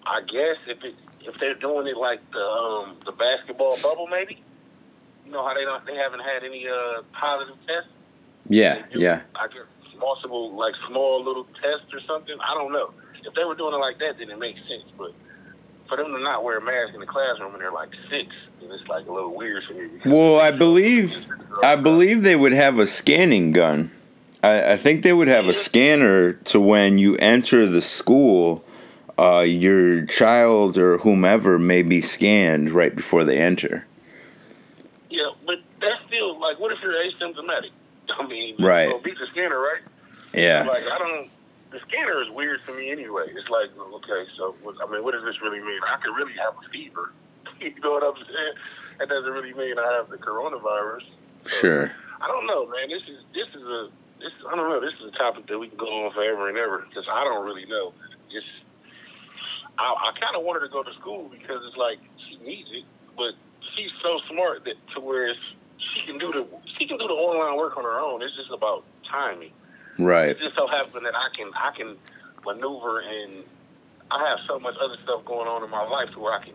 I 0.08 0.22
guess 0.22 0.56
if 0.66 0.82
it 0.82 0.94
if 1.20 1.38
they're 1.38 1.54
doing 1.54 1.86
it 1.86 1.96
like 1.96 2.20
the 2.32 2.40
um, 2.40 2.96
the 3.04 3.12
basketball 3.12 3.78
bubble, 3.82 4.06
maybe 4.06 4.42
you 5.26 5.32
know 5.32 5.46
how 5.46 5.54
they 5.54 5.64
don't 5.64 5.84
they 5.86 5.96
haven't 5.96 6.20
had 6.20 6.44
any 6.44 6.66
uh, 6.66 7.02
positive 7.12 7.56
tests. 7.66 7.90
Yeah, 8.48 8.82
yeah. 8.94 9.22
I 9.34 9.48
guess 9.48 9.66
possible 9.98 10.54
like 10.56 10.74
small 10.88 11.22
little 11.24 11.44
tests 11.60 11.92
or 11.92 12.00
something. 12.06 12.36
I 12.40 12.54
don't 12.54 12.72
know. 12.72 12.92
If 13.24 13.34
they 13.34 13.44
were 13.44 13.54
doing 13.54 13.74
it 13.74 13.78
like 13.78 13.98
that, 13.98 14.18
then 14.18 14.30
it 14.30 14.38
makes 14.38 14.60
sense. 14.60 14.90
But 14.96 15.12
for 15.88 15.96
them 15.96 16.12
to 16.12 16.20
not 16.20 16.44
wear 16.44 16.58
a 16.58 16.62
mask 16.62 16.94
in 16.94 17.00
the 17.00 17.06
classroom 17.06 17.52
and 17.52 17.60
they're 17.60 17.72
like 17.72 17.90
six, 18.08 18.34
then 18.60 18.70
it's 18.70 18.88
like 18.88 19.06
a 19.06 19.12
little 19.12 19.34
weird 19.34 19.64
for 19.64 19.74
me. 19.74 19.88
Well, 20.06 20.40
I 20.40 20.50
believe 20.50 21.28
I 21.62 21.76
believe 21.76 22.22
they 22.22 22.36
would 22.36 22.52
have 22.52 22.78
a 22.78 22.86
scanning 22.86 23.52
gun. 23.52 23.90
I, 24.42 24.72
I 24.72 24.76
think 24.76 25.02
they 25.02 25.12
would 25.12 25.28
have 25.28 25.46
a 25.46 25.54
scanner 25.54 26.32
to 26.32 26.60
when 26.60 26.98
you 26.98 27.16
enter 27.16 27.66
the 27.66 27.82
school, 27.82 28.64
uh, 29.18 29.40
your 29.40 30.06
child 30.06 30.78
or 30.78 30.98
whomever 30.98 31.58
may 31.58 31.82
be 31.82 32.00
scanned 32.00 32.70
right 32.70 32.94
before 32.94 33.24
they 33.24 33.38
enter. 33.38 33.86
Yeah, 35.10 35.30
but 35.46 35.56
that's 35.80 36.02
still 36.06 36.38
like, 36.40 36.58
what 36.58 36.72
if 36.72 36.78
you're 36.82 36.92
asymptomatic? 36.92 37.70
I 38.18 38.26
mean, 38.26 38.56
Right. 38.58 38.90
So 38.90 38.98
beat 38.98 39.18
the 39.18 39.26
scanner, 39.32 39.58
right? 39.58 39.82
Yeah, 40.34 40.64
Like 40.68 40.84
I 40.84 40.98
don't. 40.98 41.30
The 41.70 41.80
scanner 41.86 42.22
is 42.22 42.30
weird 42.30 42.64
to 42.66 42.72
me 42.72 42.90
anyway. 42.90 43.26
It's 43.28 43.48
like, 43.50 43.68
okay, 43.76 44.24
so 44.38 44.54
what, 44.62 44.76
I 44.82 44.90
mean, 44.90 45.04
what 45.04 45.12
does 45.12 45.22
this 45.24 45.42
really 45.42 45.60
mean? 45.60 45.80
I 45.86 45.96
could 45.96 46.16
really 46.16 46.32
have 46.32 46.54
a 46.56 46.68
fever 46.70 47.12
you 47.60 47.74
know 47.82 47.92
what 47.92 48.04
I'm 48.04 48.16
saying? 48.16 48.54
That 48.98 49.08
doesn't 49.08 49.30
really 49.30 49.54
mean 49.54 49.78
I 49.78 49.92
have 49.94 50.10
the 50.10 50.16
coronavirus. 50.16 51.06
So, 51.44 51.48
sure. 51.48 51.92
I 52.20 52.26
don't 52.26 52.46
know, 52.46 52.66
man. 52.66 52.88
This 52.88 53.02
is 53.02 53.22
this 53.34 53.48
is 53.54 53.62
a 53.62 53.88
this 54.18 54.32
I 54.50 54.56
don't 54.56 54.68
know. 54.68 54.80
This 54.80 54.94
is 55.00 55.14
a 55.14 55.18
topic 55.18 55.46
that 55.46 55.58
we 55.58 55.68
can 55.68 55.78
go 55.78 55.86
on 55.86 56.12
forever 56.12 56.48
and 56.48 56.58
ever 56.58 56.84
because 56.88 57.06
I 57.10 57.24
don't 57.24 57.44
really 57.44 57.66
know. 57.66 57.94
It's 58.30 58.46
I, 59.78 60.10
I 60.10 60.20
kind 60.20 60.36
of 60.36 60.42
want 60.42 60.60
her 60.60 60.66
to 60.66 60.72
go 60.72 60.82
to 60.82 60.92
school 60.94 61.30
because 61.30 61.62
it's 61.66 61.76
like 61.76 61.98
she 62.28 62.36
needs 62.44 62.68
it, 62.72 62.84
but 63.16 63.34
she's 63.74 63.90
so 64.02 64.20
smart 64.30 64.64
that 64.64 64.74
to 64.94 65.00
where 65.00 65.28
it's, 65.28 65.40
she 65.78 66.06
can 66.06 66.18
do 66.18 66.32
the 66.32 66.46
she 66.78 66.86
can 66.86 66.98
do 66.98 67.06
the 67.06 67.14
online 67.14 67.56
work 67.56 67.76
on 67.76 67.84
her 67.84 68.00
own. 68.00 68.22
It's 68.22 68.34
just 68.36 68.50
about 68.50 68.84
timing. 69.08 69.52
Right. 69.98 70.30
It 70.30 70.38
just 70.38 70.56
so 70.56 70.66
happens 70.66 71.02
that 71.04 71.14
I 71.14 71.28
can 71.34 71.50
I 71.54 71.70
can 71.76 71.96
maneuver 72.44 73.00
and 73.00 73.44
I 74.10 74.28
have 74.30 74.38
so 74.46 74.58
much 74.58 74.74
other 74.82 74.96
stuff 75.04 75.24
going 75.24 75.46
on 75.46 75.62
in 75.62 75.70
my 75.70 75.86
life 75.86 76.10
to 76.14 76.18
where 76.20 76.32
I 76.32 76.44
can 76.44 76.54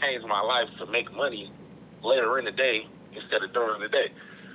change 0.00 0.24
my 0.24 0.40
life 0.40 0.68
to 0.78 0.86
make 0.86 1.12
money 1.12 1.50
later 2.02 2.38
in 2.38 2.44
the 2.44 2.52
day 2.52 2.86
instead 3.14 3.42
of 3.42 3.52
during 3.52 3.80
the 3.80 3.88
day. 3.88 4.12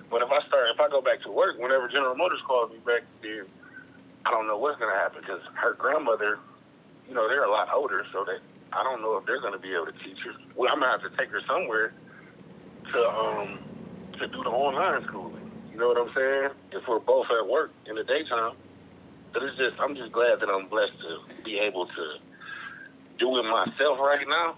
But 0.09 0.21
if 0.21 0.29
I 0.31 0.41
start, 0.47 0.69
if 0.73 0.79
I 0.79 0.89
go 0.89 1.01
back 1.01 1.21
to 1.23 1.31
work, 1.31 1.57
whenever 1.59 1.87
General 1.87 2.15
Motors 2.15 2.41
calls 2.47 2.71
me 2.71 2.77
back, 2.85 3.03
then 3.21 3.45
I 4.25 4.31
don't 4.31 4.47
know 4.47 4.57
what's 4.57 4.79
going 4.79 4.91
to 4.93 4.99
happen 4.99 5.21
because 5.21 5.41
her 5.53 5.73
grandmother, 5.73 6.39
you 7.09 7.15
know, 7.15 7.27
they're 7.27 7.43
a 7.43 7.51
lot 7.51 7.67
older, 7.73 8.05
so 8.13 8.23
that 8.23 8.39
I 8.71 8.83
don't 8.83 9.01
know 9.01 9.17
if 9.17 9.25
they're 9.25 9.41
going 9.41 9.53
to 9.53 9.59
be 9.59 9.73
able 9.73 9.87
to 9.87 9.97
teach 10.05 10.19
her. 10.23 10.31
Well, 10.55 10.69
I'm 10.71 10.79
going 10.79 10.93
to 10.93 11.01
have 11.01 11.11
to 11.11 11.17
take 11.17 11.31
her 11.31 11.41
somewhere 11.47 11.91
to 12.93 13.09
um 13.09 13.59
to 14.19 14.27
do 14.27 14.43
the 14.43 14.49
online 14.49 15.03
schooling. 15.07 15.51
You 15.71 15.79
know 15.79 15.87
what 15.87 15.97
I'm 15.97 16.13
saying? 16.13 16.49
If 16.71 16.87
we're 16.87 16.99
both 16.99 17.27
at 17.31 17.47
work 17.47 17.71
in 17.85 17.95
the 17.95 18.03
daytime. 18.03 18.53
But 19.31 19.43
it's 19.43 19.57
just, 19.57 19.79
I'm 19.79 19.95
just 19.95 20.11
glad 20.11 20.39
that 20.39 20.49
I'm 20.49 20.67
blessed 20.67 20.93
to 21.01 21.43
be 21.43 21.59
able 21.59 21.85
to 21.85 22.13
do 23.19 23.37
it 23.37 23.43
myself 23.43 23.99
right 23.99 24.25
now. 24.27 24.55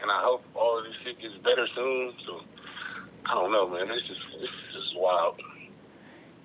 And 0.00 0.10
I 0.10 0.20
hope 0.22 0.44
all 0.54 0.78
of 0.78 0.84
this 0.84 0.94
shit 1.04 1.20
gets 1.20 1.36
better 1.44 1.66
soon. 1.74 2.12
So 2.26 2.40
I 3.26 3.34
don't 3.34 3.52
know, 3.52 3.68
man. 3.68 3.88
It's 3.90 4.06
just 4.06 4.20
it's 4.40 4.52
just 4.74 4.98
wild. 4.98 5.40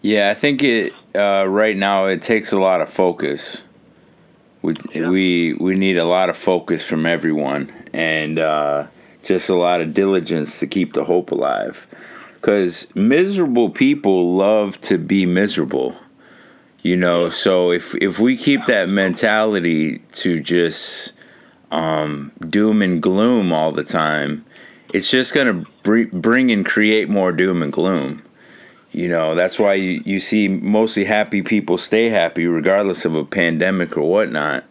Yeah, 0.02 0.30
I 0.30 0.36
think 0.36 0.64
it 0.64 0.94
uh, 1.16 1.46
right 1.50 1.76
now 1.76 2.06
it 2.06 2.22
takes 2.22 2.52
a 2.52 2.60
lot 2.60 2.82
of 2.82 2.90
focus. 2.90 3.64
We 4.62 4.76
yeah. 4.94 5.10
we 5.10 5.54
we 5.54 5.76
need 5.76 5.98
a 5.98 6.06
lot 6.06 6.30
of 6.30 6.38
focus 6.38 6.84
from 6.84 7.06
everyone, 7.06 7.72
and 7.94 8.40
uh, 8.40 8.88
just 9.24 9.50
a 9.50 9.56
lot 9.56 9.82
of 9.82 9.94
diligence 9.94 10.60
to 10.60 10.68
keep 10.68 10.94
the 10.94 11.04
hope 11.04 11.32
alive. 11.32 11.88
Because 12.36 12.94
miserable 12.96 13.70
people 13.70 14.34
love 14.36 14.80
to 14.82 14.98
be 14.98 15.26
miserable, 15.26 15.96
you 16.82 16.96
know. 16.96 17.30
So 17.30 17.72
if 17.72 17.96
if 17.96 18.20
we 18.20 18.38
keep 18.38 18.66
that 18.66 18.90
mentality 18.90 20.00
to 20.14 20.40
just 20.40 21.14
um, 21.72 22.32
doom 22.50 22.82
and 22.82 23.02
gloom 23.02 23.52
all 23.52 23.72
the 23.72 23.84
time, 23.84 24.46
it's 24.94 25.12
just 25.12 25.34
going 25.34 25.48
to 25.48 25.70
br- 25.84 26.16
bring 26.18 26.52
and 26.52 26.66
create 26.66 27.10
more 27.10 27.32
doom 27.32 27.62
and 27.62 27.72
gloom. 27.72 28.24
You 28.98 29.08
know, 29.08 29.36
that's 29.36 29.60
why 29.60 29.76
you, 29.76 30.02
you 30.06 30.20
see 30.20 30.48
mostly 30.48 31.04
happy 31.04 31.44
people 31.44 31.78
stay 31.78 32.10
happy 32.10 32.48
regardless 32.48 33.06
of 33.06 33.14
a 33.14 33.24
pandemic 33.24 33.96
or 33.96 34.10
whatnot. 34.10 34.64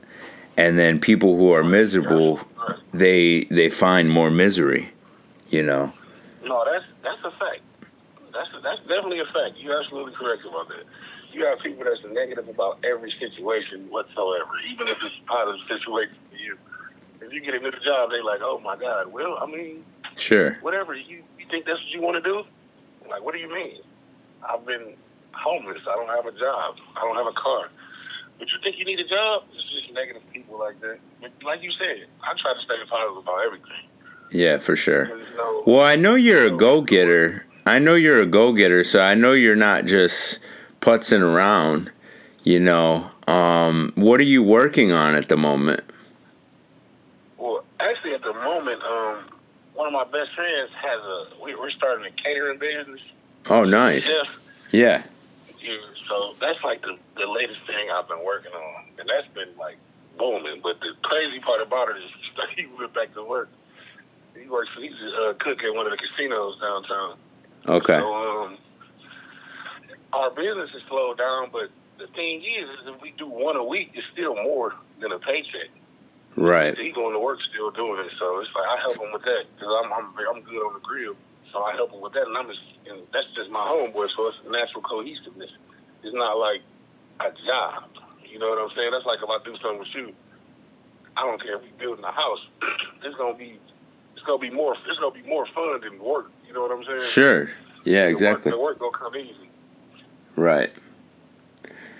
And 0.56 0.76
then 0.76 0.99
people 0.99 1.37
who 1.37 1.52
are 1.52 1.62
miserable, 1.62 2.40
they 2.92 3.42
they 3.50 3.71
find 3.71 4.11
more 4.11 4.28
misery, 4.28 4.90
you 5.50 5.62
know. 5.62 5.92
No, 6.42 6.64
that's 6.64 6.85
that's 7.04 7.23
a 7.23 7.30
fact. 7.38 7.61
That's 8.33 8.50
a, 8.52 8.61
that's 8.62 8.80
definitely 8.88 9.21
a 9.21 9.26
fact. 9.26 9.59
You're 9.59 9.80
absolutely 9.80 10.14
correct 10.14 10.45
about 10.45 10.66
that. 10.71 10.83
You 11.33 11.47
have 11.47 11.61
people 11.61 11.85
that's 11.85 12.02
negative 12.12 12.49
about 12.49 12.85
every 12.85 13.12
situation 13.21 13.87
whatsoever, 13.90 14.50
even 14.68 14.88
if 14.88 14.97
it's 15.04 15.14
a 15.23 15.26
positive 15.28 15.61
situation 15.68 16.16
for 16.33 16.37
you. 16.37 16.59
If 17.21 17.33
you 17.33 17.40
get 17.40 17.54
a 17.54 17.61
good 17.61 17.76
job, 17.85 18.11
they're 18.11 18.25
like, 18.25 18.40
oh 18.42 18.59
my 18.59 18.75
God. 18.75 19.12
Well, 19.12 19.38
I 19.40 19.47
mean, 19.47 19.85
Sure. 20.16 20.54
Whatever. 20.62 20.95
You, 20.95 21.23
you 21.38 21.47
think 21.49 21.64
that's 21.64 21.78
what 21.78 21.92
you 21.92 22.02
want 22.02 22.16
to 22.16 22.28
do? 22.28 22.42
Like, 23.09 23.23
what 23.23 23.33
do 23.33 23.38
you 23.38 23.52
mean? 23.54 23.83
I've 24.43 24.64
been 24.66 24.95
homeless. 25.33 25.83
I 25.88 25.95
don't 25.95 26.09
have 26.09 26.26
a 26.26 26.38
job. 26.38 26.76
I 26.97 27.00
don't 27.02 27.16
have 27.16 27.26
a 27.26 27.40
car. 27.40 27.69
But 28.38 28.49
you 28.49 28.59
think 28.62 28.78
you 28.78 28.85
need 28.85 29.00
a 29.00 29.09
job? 29.09 29.45
It's 29.55 29.62
just 29.71 29.93
negative 29.95 30.23
people 30.33 30.59
like 30.59 30.81
that. 30.81 30.99
But 31.21 31.33
like 31.45 31.62
you 31.62 31.71
said, 31.78 32.07
I 32.23 32.35
try 32.40 32.52
to 32.55 32.61
stay 32.61 32.75
positive 32.88 33.19
about 33.19 33.45
everything. 33.45 33.88
Yeah, 34.31 34.59
for 34.59 34.76
sure. 34.76 35.09
No, 35.37 35.62
well, 35.66 35.81
I 35.81 35.97
know 35.97 36.14
you're 36.14 36.45
a 36.45 36.50
go 36.50 36.83
getter. 36.83 37.47
I 37.64 37.78
know 37.78 37.95
you're 37.95 38.21
a 38.21 38.26
go 38.26 38.52
getter, 38.52 38.85
so 38.85 39.00
I 39.00 39.14
know 39.14 39.33
you're 39.33 39.57
not 39.57 39.87
just 39.87 40.40
putzing 40.81 41.21
around. 41.21 41.90
You 42.43 42.61
know, 42.61 43.11
um, 43.26 43.93
what 43.97 44.21
are 44.21 44.25
you 44.25 44.43
working 44.43 44.93
on 44.93 45.14
at 45.14 45.28
the 45.28 45.37
moment? 45.37 45.81
Well, 47.38 47.64
actually, 47.81 48.14
at 48.14 48.23
the 48.23 48.33
moment, 48.33 48.83
um, 48.83 49.25
one 49.75 49.87
of 49.87 49.93
my 49.93 50.05
best 50.05 50.35
friends 50.35 50.71
has 50.81 51.00
a. 51.00 51.43
We, 51.43 51.55
are 51.55 51.71
starting 51.71 52.07
a 52.07 52.23
catering 52.23 52.59
business. 52.59 53.00
Oh, 53.49 53.65
nice. 53.65 54.09
Yeah. 54.09 54.23
yeah. 54.71 55.03
So 56.09 56.35
that's 56.41 56.62
like 56.62 56.83
the 56.83 56.97
the 57.17 57.26
latest 57.26 57.61
thing 57.67 57.88
I've 57.93 58.09
been 58.09 58.25
working 58.25 58.53
on, 58.53 58.85
and 58.99 59.09
that's 59.09 59.29
been 59.35 59.57
like 59.59 59.76
booming. 60.19 60.61
But 60.62 60.81
the 60.81 60.93
crazy 61.03 61.41
part 61.41 61.62
about 61.62 61.88
it 61.91 61.97
is 61.97 62.11
he 62.57 62.67
went 62.79 62.95
back 62.95 63.15
to 63.15 63.25
work. 63.25 63.49
He 64.41 64.49
works. 64.49 64.71
He's 64.79 64.93
a 64.93 65.31
uh, 65.31 65.35
cook 65.35 65.62
at 65.62 65.75
one 65.75 65.87
of 65.87 65.93
the 65.93 65.99
casinos 65.99 66.61
downtown. 66.61 67.17
Okay. 67.69 67.99
So 67.99 68.15
um, 68.15 68.59
our 70.12 70.31
business 70.31 70.71
is 70.75 70.83
slowed 70.88 71.19
down, 71.19 71.49
but 71.53 71.71
the 71.99 72.07
thing 72.09 72.43
is, 72.43 72.69
is 72.81 72.95
if 72.95 73.00
we 73.00 73.12
do 73.19 73.26
one 73.26 73.57
a 73.57 73.65
week, 73.65 73.91
it's 73.95 74.07
still 74.12 74.35
more 74.35 74.75
than 75.00 75.12
a 75.12 75.19
paycheck. 75.19 75.71
Right. 76.37 76.76
He 76.76 76.93
going 76.93 77.15
to 77.15 77.19
work 77.19 77.38
still 77.50 77.71
doing 77.71 78.05
it, 78.05 78.12
so 78.19 78.41
it's 78.41 78.50
like 78.55 78.67
I 78.69 78.81
help 78.83 79.00
him 79.00 79.12
with 79.12 79.23
that 79.23 79.45
because 79.55 79.73
I'm 79.83 79.93
I'm 79.93 80.12
I'm 80.35 80.43
good 80.43 80.61
on 80.67 80.75
the 80.75 80.81
grill, 80.81 81.17
so 81.56 81.62
I 81.62 81.72
help 81.72 81.90
him 81.90 82.02
with 82.02 82.12
that, 82.12 82.26
and 82.26 82.36
I'm 82.36 82.48
just 82.48 82.60
and 82.86 83.00
that's 83.14 83.26
just 83.34 83.48
my 83.50 83.64
homeboy, 83.64 84.08
so 84.14 84.28
it's 84.28 84.36
natural 84.44 84.82
cohesiveness. 84.82 85.50
It's 86.04 86.14
not 86.14 86.36
like 86.36 86.60
a 87.20 87.32
job. 87.48 87.84
You 88.28 88.38
know 88.38 88.50
what 88.50 88.58
I'm 88.58 88.76
saying? 88.76 88.90
That's 88.92 89.06
like 89.06 89.20
if 89.22 89.30
I 89.30 89.38
do 89.42 89.56
something 89.62 89.78
with 89.78 89.94
you, 89.94 90.12
I 91.16 91.22
don't 91.22 91.40
care 91.40 91.56
if 91.56 91.62
we 91.62 91.70
building 91.78 92.04
a 92.04 92.12
house. 92.12 92.44
it's 93.02 93.16
gonna 93.16 93.38
be 93.38 93.58
it's 94.14 94.25
gonna 94.26 94.38
be 94.38 94.50
more 94.50 94.76
it's 94.86 95.00
gonna 95.00 95.14
be 95.14 95.26
more 95.26 95.46
fun 95.54 95.80
than 95.80 95.98
work. 95.98 96.30
You 96.46 96.52
know 96.52 96.60
what 96.60 96.72
I'm 96.72 96.84
saying? 96.84 97.00
Sure. 97.00 97.50
Yeah, 97.84 98.04
the 98.04 98.10
exactly. 98.10 98.52
Work, 98.52 98.78
the 98.78 98.84
work 98.84 98.92
gonna 98.92 98.98
come 98.98 99.16
easy. 99.16 99.48
Right. 100.36 100.70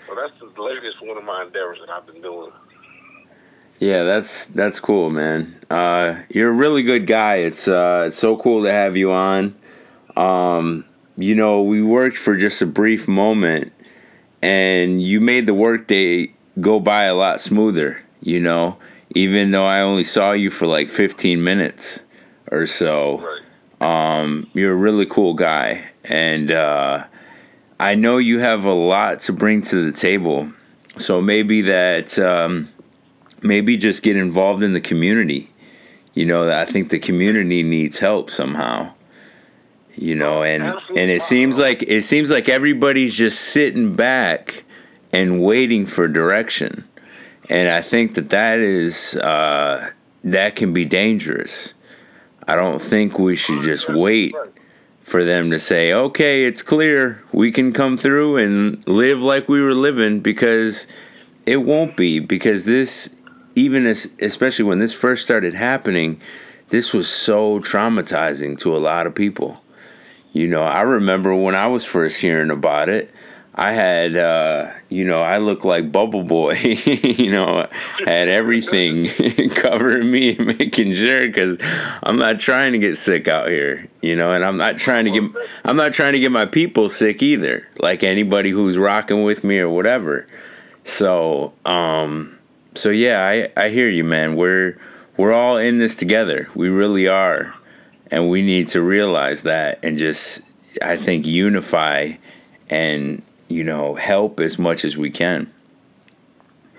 So 0.07 0.13
that's 0.13 0.37
the 0.39 0.61
latest 0.61 1.01
one 1.01 1.17
of 1.17 1.23
my 1.23 1.43
endeavors 1.43 1.79
that 1.79 1.89
I've 1.89 2.05
been 2.05 2.21
doing. 2.21 2.51
Yeah, 3.79 4.03
that's 4.03 4.45
that's 4.45 4.79
cool, 4.79 5.09
man. 5.09 5.55
Uh, 5.69 6.15
you're 6.29 6.49
a 6.49 6.53
really 6.53 6.83
good 6.83 7.05
guy. 7.05 7.37
It's 7.37 7.67
uh, 7.67 8.05
it's 8.07 8.17
so 8.17 8.37
cool 8.37 8.63
to 8.63 8.71
have 8.71 8.97
you 8.97 9.11
on. 9.11 9.55
Um, 10.15 10.85
you 11.15 11.35
know, 11.35 11.61
we 11.61 11.83
worked 11.83 12.17
for 12.17 12.35
just 12.35 12.61
a 12.61 12.65
brief 12.65 13.07
moment, 13.07 13.71
and 14.41 15.01
you 15.01 15.21
made 15.21 15.45
the 15.45 15.53
workday 15.53 16.33
go 16.59 16.79
by 16.79 17.03
a 17.03 17.13
lot 17.13 17.39
smoother. 17.39 18.01
You 18.21 18.39
know, 18.39 18.77
even 19.11 19.51
though 19.51 19.65
I 19.65 19.81
only 19.81 20.03
saw 20.03 20.31
you 20.31 20.49
for 20.49 20.65
like 20.65 20.89
15 20.89 21.43
minutes 21.43 22.01
or 22.51 22.65
so. 22.65 23.19
Right. 23.19 23.41
Um, 23.79 24.49
you're 24.55 24.73
a 24.73 24.75
really 24.75 25.05
cool 25.05 25.35
guy, 25.35 25.87
and 26.03 26.49
uh, 26.49 27.05
I 27.79 27.93
know 27.93 28.17
you 28.17 28.39
have 28.39 28.65
a 28.65 28.73
lot 28.73 29.19
to 29.21 29.33
bring 29.33 29.61
to 29.63 29.83
the 29.83 29.95
table. 29.95 30.51
So 30.97 31.21
maybe 31.21 31.61
that. 31.61 32.17
Um, 32.17 32.69
maybe 33.41 33.77
just 33.77 34.03
get 34.03 34.17
involved 34.17 34.63
in 34.63 34.73
the 34.73 34.81
community. 34.81 35.49
You 36.13 36.25
know, 36.25 36.51
I 36.51 36.65
think 36.65 36.89
the 36.89 36.99
community 36.99 37.63
needs 37.63 37.99
help 37.99 38.29
somehow. 38.29 38.93
You 39.95 40.15
know, 40.15 40.43
and 40.43 40.63
and 40.63 41.11
it 41.11 41.23
seems 41.23 41.57
like 41.57 41.83
it 41.83 42.03
seems 42.03 42.29
like 42.29 42.49
everybody's 42.49 43.15
just 43.15 43.39
sitting 43.39 43.95
back 43.95 44.63
and 45.11 45.41
waiting 45.41 45.85
for 45.85 46.07
direction. 46.07 46.87
And 47.49 47.69
I 47.69 47.81
think 47.81 48.15
that 48.15 48.29
that 48.29 48.59
is 48.59 49.15
uh, 49.15 49.91
that 50.23 50.55
can 50.55 50.73
be 50.73 50.85
dangerous. 50.85 51.73
I 52.47 52.55
don't 52.55 52.81
think 52.81 53.17
we 53.17 53.35
should 53.35 53.63
just 53.63 53.89
wait 53.89 54.35
for 55.01 55.23
them 55.23 55.49
to 55.51 55.59
say, 55.59 55.93
"Okay, 55.93 56.45
it's 56.45 56.61
clear. 56.61 57.23
We 57.31 57.51
can 57.51 57.73
come 57.73 57.97
through 57.97 58.37
and 58.37 58.87
live 58.87 59.21
like 59.21 59.49
we 59.49 59.61
were 59.61 59.73
living," 59.73 60.19
because 60.19 60.85
it 61.45 61.57
won't 61.57 61.97
be. 61.97 62.19
Because 62.19 62.65
this 62.65 63.15
even 63.57 63.87
as 63.87 64.11
especially 64.19 64.65
when 64.65 64.77
this 64.77 64.93
first 64.93 65.23
started 65.23 65.55
happening, 65.55 66.21
this 66.69 66.93
was 66.93 67.09
so 67.09 67.59
traumatizing 67.59 68.55
to 68.59 68.75
a 68.75 68.77
lot 68.77 69.07
of 69.07 69.15
people. 69.15 69.59
You 70.31 70.47
know, 70.47 70.63
I 70.63 70.81
remember 70.81 71.33
when 71.33 71.55
I 71.55 71.65
was 71.65 71.83
first 71.83 72.21
hearing 72.21 72.51
about 72.51 72.87
it, 72.87 73.11
I 73.55 73.71
had, 73.71 74.15
uh, 74.15 74.71
you 74.89 75.03
know, 75.03 75.23
I 75.23 75.39
looked 75.39 75.65
like 75.65 75.91
Bubble 75.91 76.21
Boy, 76.21 76.53
you 76.85 77.31
know, 77.31 77.65
had 78.05 78.27
everything 78.29 79.07
covering 79.55 80.11
me 80.11 80.37
and 80.37 80.45
making 80.59 80.93
sure 80.93 81.25
because 81.25 81.57
I'm 82.03 82.19
not 82.19 82.39
trying 82.39 82.73
to 82.73 82.77
get 82.77 82.95
sick 82.97 83.27
out 83.27 83.47
here, 83.47 83.87
you 84.03 84.15
know, 84.15 84.33
and 84.33 84.45
I'm 84.45 84.57
not 84.57 84.77
trying 84.77 85.05
to 85.05 85.11
get, 85.19 85.31
I'm 85.65 85.77
not 85.77 85.93
trying 85.93 86.13
to 86.13 86.19
get 86.19 86.31
my 86.31 86.45
people 86.45 86.89
sick 86.89 87.23
either, 87.23 87.67
like 87.79 88.03
anybody 88.03 88.51
who's 88.51 88.77
rocking 88.77 89.23
with 89.23 89.43
me 89.43 89.57
or 89.57 89.69
whatever. 89.69 90.27
So, 90.83 91.53
um, 91.65 92.36
so 92.77 92.89
yeah, 92.89 93.25
I, 93.25 93.51
I 93.65 93.69
hear 93.69 93.89
you, 93.89 94.03
man. 94.03 94.35
We're 94.35 94.77
we're 95.17 95.33
all 95.33 95.57
in 95.57 95.79
this 95.79 95.95
together. 95.95 96.47
We 96.53 96.69
really 96.69 97.07
are. 97.07 97.53
And 98.11 98.29
we 98.29 98.41
need 98.41 98.69
to 98.69 98.81
realize 98.81 99.41
that 99.43 99.83
and 99.83 99.97
just, 99.97 100.41
I 100.81 100.95
think, 100.95 101.25
unify 101.25 102.13
and, 102.69 103.21
you 103.49 103.63
know, 103.63 103.95
help 103.95 104.39
as 104.39 104.57
much 104.57 104.85
as 104.85 104.95
we 104.95 105.09
can. 105.09 105.51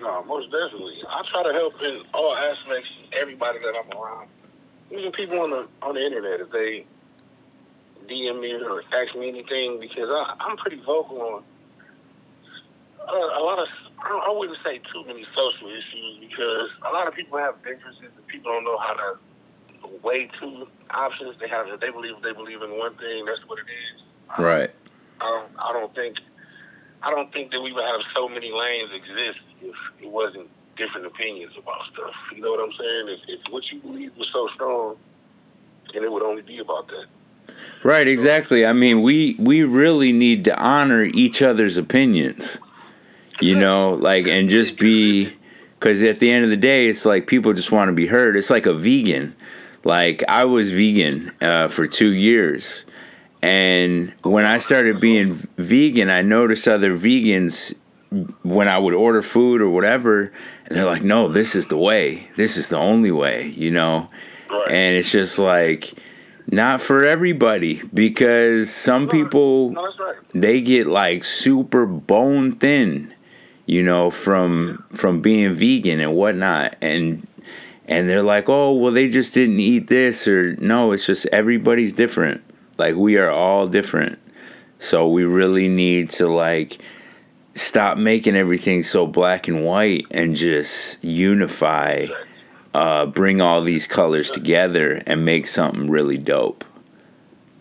No, 0.01 0.23
most 0.23 0.49
definitely. 0.51 0.95
I 1.07 1.21
try 1.29 1.43
to 1.43 1.53
help 1.53 1.73
in 1.81 2.01
all 2.13 2.35
aspects, 2.35 2.89
everybody 3.11 3.59
that 3.59 3.73
I'm 3.75 3.97
around. 3.97 4.29
Even 4.91 5.11
people 5.11 5.39
on 5.41 5.51
the 5.51 5.67
on 5.83 5.93
the 5.93 6.03
internet, 6.03 6.39
if 6.39 6.49
they 6.49 6.85
DM 8.07 8.41
me 8.41 8.53
or 8.53 8.81
ask 8.91 9.15
me 9.15 9.29
anything, 9.29 9.79
because 9.79 10.09
I, 10.09 10.35
I'm 10.39 10.57
pretty 10.57 10.77
vocal 10.77 11.21
on 11.21 11.43
uh, 13.07 13.39
a 13.39 13.43
lot 13.43 13.59
of 13.59 13.67
I 14.03 14.31
wouldn't 14.31 14.57
say 14.63 14.79
too 14.91 15.03
many 15.05 15.25
social 15.35 15.69
issues 15.69 16.19
because 16.19 16.69
a 16.87 16.93
lot 16.93 17.07
of 17.07 17.13
people 17.13 17.37
have 17.39 17.55
differences 17.63 18.11
and 18.15 18.27
people 18.27 18.51
don't 18.51 18.63
know 18.63 18.77
how 18.77 18.93
to 18.93 19.19
weigh 20.03 20.29
two 20.39 20.67
options. 20.91 21.35
They 21.39 21.47
have 21.49 21.67
they 21.79 21.89
believe 21.89 22.15
they 22.23 22.33
believe 22.33 22.61
in 22.61 22.77
one 22.77 22.95
thing. 22.95 23.25
That's 23.25 23.45
what 23.47 23.59
it 23.59 23.67
is. 23.67 24.01
Um, 24.37 24.45
right. 24.45 24.71
I 25.21 25.25
don't. 25.25 25.51
I 25.59 25.73
don't 25.73 25.93
think. 25.95 26.17
I 27.01 27.11
don't 27.11 27.31
think 27.31 27.51
that 27.51 27.61
we 27.61 27.71
would 27.71 27.83
have 27.83 28.01
so 28.13 28.27
many 28.27 28.51
lanes 28.51 28.91
exist 28.93 29.39
if 29.61 29.75
it 30.01 30.09
wasn't 30.09 30.49
different 30.77 31.07
opinions 31.07 31.53
about 31.57 31.81
stuff. 31.93 32.13
You 32.35 32.41
know 32.41 32.51
what 32.51 32.59
I'm 32.59 32.73
saying? 32.77 33.17
If, 33.19 33.39
if 33.39 33.51
what 33.51 33.63
you 33.71 33.79
believe 33.79 34.15
was 34.17 34.27
so 34.33 34.49
strong, 34.55 34.97
then 35.93 36.03
it 36.03 36.11
would 36.11 36.23
only 36.23 36.41
be 36.41 36.59
about 36.59 36.87
that. 36.87 37.55
Right. 37.83 38.07
Exactly. 38.07 38.65
I 38.65 38.73
mean, 38.73 39.01
we 39.01 39.35
we 39.39 39.63
really 39.63 40.13
need 40.13 40.45
to 40.45 40.57
honor 40.57 41.03
each 41.03 41.41
other's 41.41 41.77
opinions 41.77 42.59
you 43.41 43.55
know, 43.55 43.93
like 43.93 44.27
and 44.27 44.49
just 44.49 44.77
be 44.77 45.33
because 45.79 46.03
at 46.03 46.19
the 46.19 46.31
end 46.31 46.43
of 46.43 46.49
the 46.49 46.57
day, 46.57 46.87
it's 46.87 47.05
like 47.05 47.27
people 47.27 47.53
just 47.53 47.71
want 47.71 47.89
to 47.89 47.93
be 47.93 48.07
heard. 48.07 48.35
It's 48.35 48.49
like 48.49 48.65
a 48.65 48.73
vegan. 48.73 49.35
Like 49.83 50.23
I 50.27 50.45
was 50.45 50.71
vegan 50.71 51.31
uh, 51.41 51.69
for 51.69 51.87
two 51.87 52.09
years, 52.09 52.85
and 53.41 54.13
when 54.23 54.45
I 54.45 54.57
started 54.57 54.99
being 54.99 55.35
vegan, 55.57 56.09
I 56.09 56.21
noticed 56.21 56.67
other 56.67 56.97
vegans 56.97 57.77
when 58.43 58.67
I 58.67 58.77
would 58.77 58.93
order 58.93 59.21
food 59.21 59.61
or 59.61 59.69
whatever, 59.69 60.33
and 60.65 60.77
they're 60.77 60.85
like, 60.85 61.03
"No, 61.03 61.29
this 61.29 61.55
is 61.55 61.67
the 61.67 61.77
way. 61.77 62.29
This 62.35 62.57
is 62.57 62.67
the 62.67 62.77
only 62.77 63.11
way," 63.11 63.47
you 63.47 63.71
know. 63.71 64.09
Right. 64.49 64.71
And 64.71 64.97
it's 64.97 65.11
just 65.11 65.39
like 65.39 65.93
not 66.51 66.81
for 66.81 67.05
everybody 67.05 67.81
because 67.93 68.69
some 68.69 69.07
people 69.07 69.71
no, 69.71 69.83
right. 69.83 70.15
they 70.33 70.61
get 70.61 70.87
like 70.87 71.23
super 71.23 71.85
bone 71.85 72.53
thin 72.53 73.13
you 73.69 73.83
know, 73.83 74.09
from 74.09 74.83
from 74.95 75.21
being 75.21 75.53
vegan 75.53 75.99
and 75.99 76.15
whatnot, 76.15 76.75
and 76.81 77.27
and 77.85 78.09
they're 78.09 78.23
like, 78.23 78.49
oh, 78.49 78.73
well, 78.73 78.91
they 78.91 79.07
just 79.07 79.35
didn't 79.35 79.59
eat 79.59 79.85
this, 79.87 80.27
or 80.27 80.55
no, 80.55 80.91
it's 80.91 81.05
just 81.05 81.27
everybody's 81.27 81.93
different. 81.93 82.41
Like 82.79 82.95
we 82.95 83.17
are 83.17 83.29
all 83.29 83.67
different, 83.67 84.17
so 84.79 85.07
we 85.07 85.23
really 85.23 85.67
need 85.67 86.09
to 86.11 86.27
like 86.27 86.79
stop 87.53 87.99
making 87.99 88.35
everything 88.35 88.81
so 88.81 89.05
black 89.05 89.47
and 89.47 89.63
white 89.63 90.07
and 90.09 90.35
just 90.35 91.03
unify, 91.03 92.07
uh, 92.73 93.05
bring 93.05 93.39
all 93.39 93.61
these 93.61 93.85
colors 93.85 94.31
together 94.31 95.03
and 95.05 95.25
make 95.25 95.45
something 95.45 95.91
really 95.91 96.17
dope. 96.17 96.65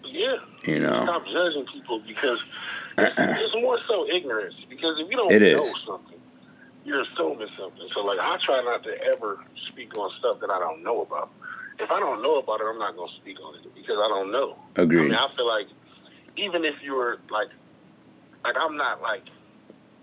Yeah, 0.07 0.37
you 0.65 0.81
know, 0.81 1.03
stop 1.03 1.27
judging 1.27 1.67
people 1.67 2.00
because 2.07 2.38
it's 2.99 3.55
more 3.61 3.78
so 3.88 4.07
ignorance 4.09 4.55
because 4.69 4.97
if 4.99 5.11
you 5.11 5.17
don't 5.17 5.33
it 5.33 5.40
know 5.40 5.62
is. 5.62 5.75
something, 5.87 6.19
you're 6.85 7.02
assuming 7.02 7.49
something. 7.59 7.88
So 7.95 8.00
like 8.00 8.19
I 8.19 8.38
try 8.45 8.62
not 8.62 8.83
to 8.85 8.93
ever 9.05 9.38
speak 9.71 9.97
on 9.97 10.11
stuff 10.19 10.40
that 10.40 10.50
I 10.50 10.59
don't 10.59 10.83
know 10.83 11.02
about. 11.02 11.31
If 11.78 11.90
I 11.90 12.00
don't 12.00 12.23
know 12.23 12.38
about 12.38 12.61
it, 12.61 12.67
I'm 12.67 12.78
not 12.78 12.97
gonna 12.97 13.12
speak 13.21 13.38
on 13.40 13.55
it 13.55 13.62
because 13.75 13.97
I 13.99 14.09
don't 14.09 14.33
know. 14.33 14.57
Agree. 14.76 15.00
I 15.00 15.02
mean, 15.05 15.14
I 15.14 15.28
feel 15.37 15.47
like 15.47 15.67
even 16.37 16.64
if 16.64 16.75
you're 16.83 17.19
like, 17.31 17.49
like 18.45 18.57
I'm 18.61 18.76
not 18.76 19.01
like, 19.01 19.25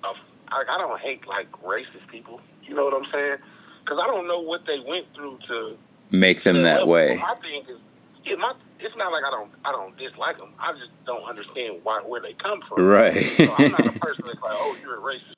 like 0.04 0.70
I 0.70 0.78
don't 0.78 1.00
hate 1.00 1.28
like 1.28 1.52
racist 1.64 2.08
people. 2.10 2.40
You 2.64 2.76
know 2.76 2.86
what 2.86 2.94
I'm 2.94 3.12
saying? 3.12 3.38
Because 3.84 4.00
I 4.02 4.08
don't 4.08 4.28
know 4.28 4.40
what 4.40 4.66
they 4.66 4.80
went 4.80 5.06
through 5.14 5.40
to 5.48 5.78
make 6.12 6.44
them 6.44 6.64
that 6.64 6.80
level. 6.82 6.94
way. 6.94 7.18
My 7.18 7.36
thing 7.36 7.64
is, 7.70 7.80
yeah, 8.24 8.36
my 8.36 8.54
it's 8.86 8.96
not 8.96 9.12
like 9.12 9.24
I 9.26 9.32
don't 9.32 9.52
I 9.66 9.72
don't 9.72 9.98
dislike 9.98 10.38
them. 10.38 10.54
I 10.60 10.72
just 10.74 10.92
don't 11.06 11.24
understand 11.24 11.82
why 11.84 12.02
where 12.06 12.22
they 12.22 12.34
come 12.34 12.62
from. 12.70 12.86
Right. 12.86 13.26
so 13.36 13.54
I'm 13.58 13.72
not 13.72 13.88
a 13.88 14.00
person 14.00 14.26
that's 14.28 14.42
like, 14.42 14.56
oh, 14.56 14.78
you're 14.82 14.98
a 14.98 15.02
racist. 15.02 15.34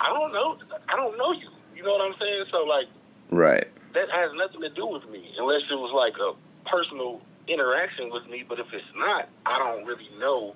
I 0.00 0.08
don't 0.08 0.32
know. 0.32 0.58
I 0.88 0.96
don't 0.96 1.16
know 1.16 1.32
you. 1.32 1.48
You 1.74 1.82
know 1.82 1.92
what 1.92 2.06
I'm 2.06 2.14
saying? 2.20 2.44
So 2.50 2.58
like, 2.64 2.86
right. 3.30 3.66
That 3.94 4.08
has 4.12 4.30
nothing 4.36 4.60
to 4.60 4.68
do 4.68 4.86
with 4.86 5.08
me, 5.10 5.34
unless 5.38 5.62
it 5.68 5.74
was 5.74 5.90
like 5.90 6.14
a 6.20 6.36
personal 6.68 7.22
interaction 7.48 8.10
with 8.10 8.28
me. 8.28 8.44
But 8.46 8.60
if 8.60 8.66
it's 8.72 8.84
not, 8.94 9.28
I 9.46 9.58
don't 9.58 9.84
really 9.84 10.08
know. 10.18 10.54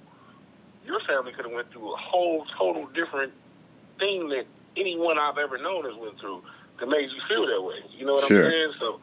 Your 0.84 1.00
family 1.08 1.32
could 1.32 1.46
have 1.46 1.54
went 1.54 1.72
through 1.72 1.94
a 1.94 1.96
whole 1.96 2.44
total 2.56 2.86
different 2.94 3.32
thing 3.98 4.28
that 4.28 4.44
anyone 4.76 5.18
I've 5.18 5.38
ever 5.38 5.56
known 5.56 5.84
has 5.84 5.96
went 5.96 6.20
through 6.20 6.42
that 6.78 6.86
made 6.86 7.08
you 7.08 7.20
feel 7.26 7.46
that 7.46 7.62
way. 7.62 7.80
You 7.96 8.04
know 8.04 8.12
what 8.12 8.28
sure. 8.28 8.44
I'm 8.44 8.50
saying? 8.50 8.72
So 8.78 9.00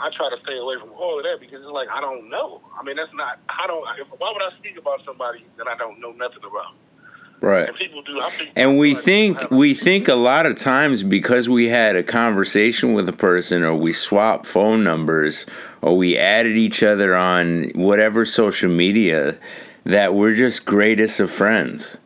I 0.00 0.08
try 0.16 0.30
to 0.30 0.40
stay 0.42 0.56
away 0.56 0.76
from 0.80 0.92
all 0.92 1.18
of 1.18 1.24
that 1.24 1.38
because 1.40 1.60
it's 1.60 1.70
like 1.70 1.88
I 1.88 2.00
don't 2.00 2.30
know. 2.30 2.62
I 2.78 2.82
mean, 2.82 2.96
that's 2.96 3.12
not. 3.12 3.38
I 3.48 3.66
don't. 3.66 3.84
Why 4.18 4.32
would 4.32 4.42
I 4.42 4.56
speak 4.58 4.78
about 4.78 5.04
somebody 5.04 5.44
that 5.58 5.68
I 5.68 5.76
don't 5.76 6.00
know 6.00 6.12
nothing 6.12 6.40
about? 6.40 6.74
Right. 7.40 7.68
And 7.68 7.76
people 7.76 8.02
do. 8.02 8.20
I 8.20 8.30
think 8.30 8.50
and 8.56 8.78
we 8.78 8.94
think 8.94 9.50
we 9.50 9.74
think 9.74 10.08
a 10.08 10.14
lot 10.14 10.46
of 10.46 10.56
times 10.56 11.02
because 11.02 11.48
we 11.48 11.68
had 11.68 11.96
a 11.96 12.02
conversation 12.02 12.92
with 12.92 13.08
a 13.08 13.14
person, 13.14 13.62
or 13.62 13.74
we 13.74 13.92
swapped 13.92 14.46
phone 14.46 14.84
numbers, 14.84 15.46
or 15.82 15.96
we 15.96 16.18
added 16.18 16.56
each 16.56 16.82
other 16.82 17.14
on 17.14 17.70
whatever 17.74 18.24
social 18.24 18.70
media, 18.70 19.38
that 19.84 20.14
we're 20.14 20.34
just 20.34 20.66
greatest 20.66 21.20
of 21.20 21.30
friends, 21.30 21.98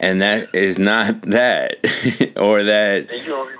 and 0.00 0.20
that 0.20 0.54
is 0.54 0.78
not 0.78 1.20
that, 1.30 1.76
or 2.38 2.62
that. 2.62 3.10
You, 3.24 3.50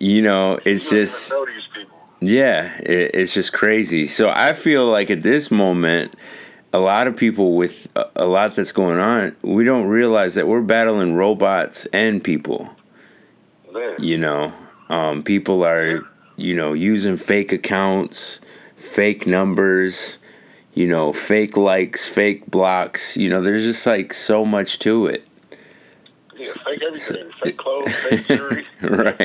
you, 0.00 0.22
know, 0.22 0.58
it's 0.64 0.90
just. 0.90 1.30
Know 1.30 1.46
yeah, 2.26 2.78
it, 2.78 3.14
it's 3.14 3.34
just 3.34 3.52
crazy. 3.52 4.06
So 4.06 4.28
I 4.28 4.52
feel 4.52 4.86
like 4.86 5.10
at 5.10 5.22
this 5.22 5.50
moment, 5.50 6.14
a 6.72 6.78
lot 6.78 7.06
of 7.06 7.16
people 7.16 7.56
with 7.56 7.88
a, 7.96 8.08
a 8.16 8.26
lot 8.26 8.56
that's 8.56 8.72
going 8.72 8.98
on, 8.98 9.36
we 9.42 9.64
don't 9.64 9.86
realize 9.86 10.34
that 10.34 10.48
we're 10.48 10.62
battling 10.62 11.14
robots 11.14 11.86
and 11.86 12.22
people. 12.22 12.68
You 13.98 14.18
know, 14.18 14.52
um, 14.88 15.22
people 15.22 15.64
are, 15.64 16.02
you 16.36 16.54
know, 16.54 16.72
using 16.72 17.16
fake 17.16 17.52
accounts, 17.52 18.40
fake 18.76 19.26
numbers, 19.26 20.18
you 20.74 20.86
know, 20.86 21.12
fake 21.12 21.56
likes, 21.56 22.06
fake 22.06 22.46
blocks. 22.46 23.16
You 23.16 23.30
know, 23.30 23.40
there's 23.40 23.64
just 23.64 23.86
like 23.86 24.12
so 24.12 24.44
much 24.44 24.78
to 24.80 25.06
it. 25.06 25.26
Yeah, 26.36 26.52
fake 26.64 26.82
everything, 26.82 27.30
fake 27.42 27.56
clothes, 27.56 27.92
fake 27.94 28.26
jewelry. 28.26 28.66
right. 28.82 29.23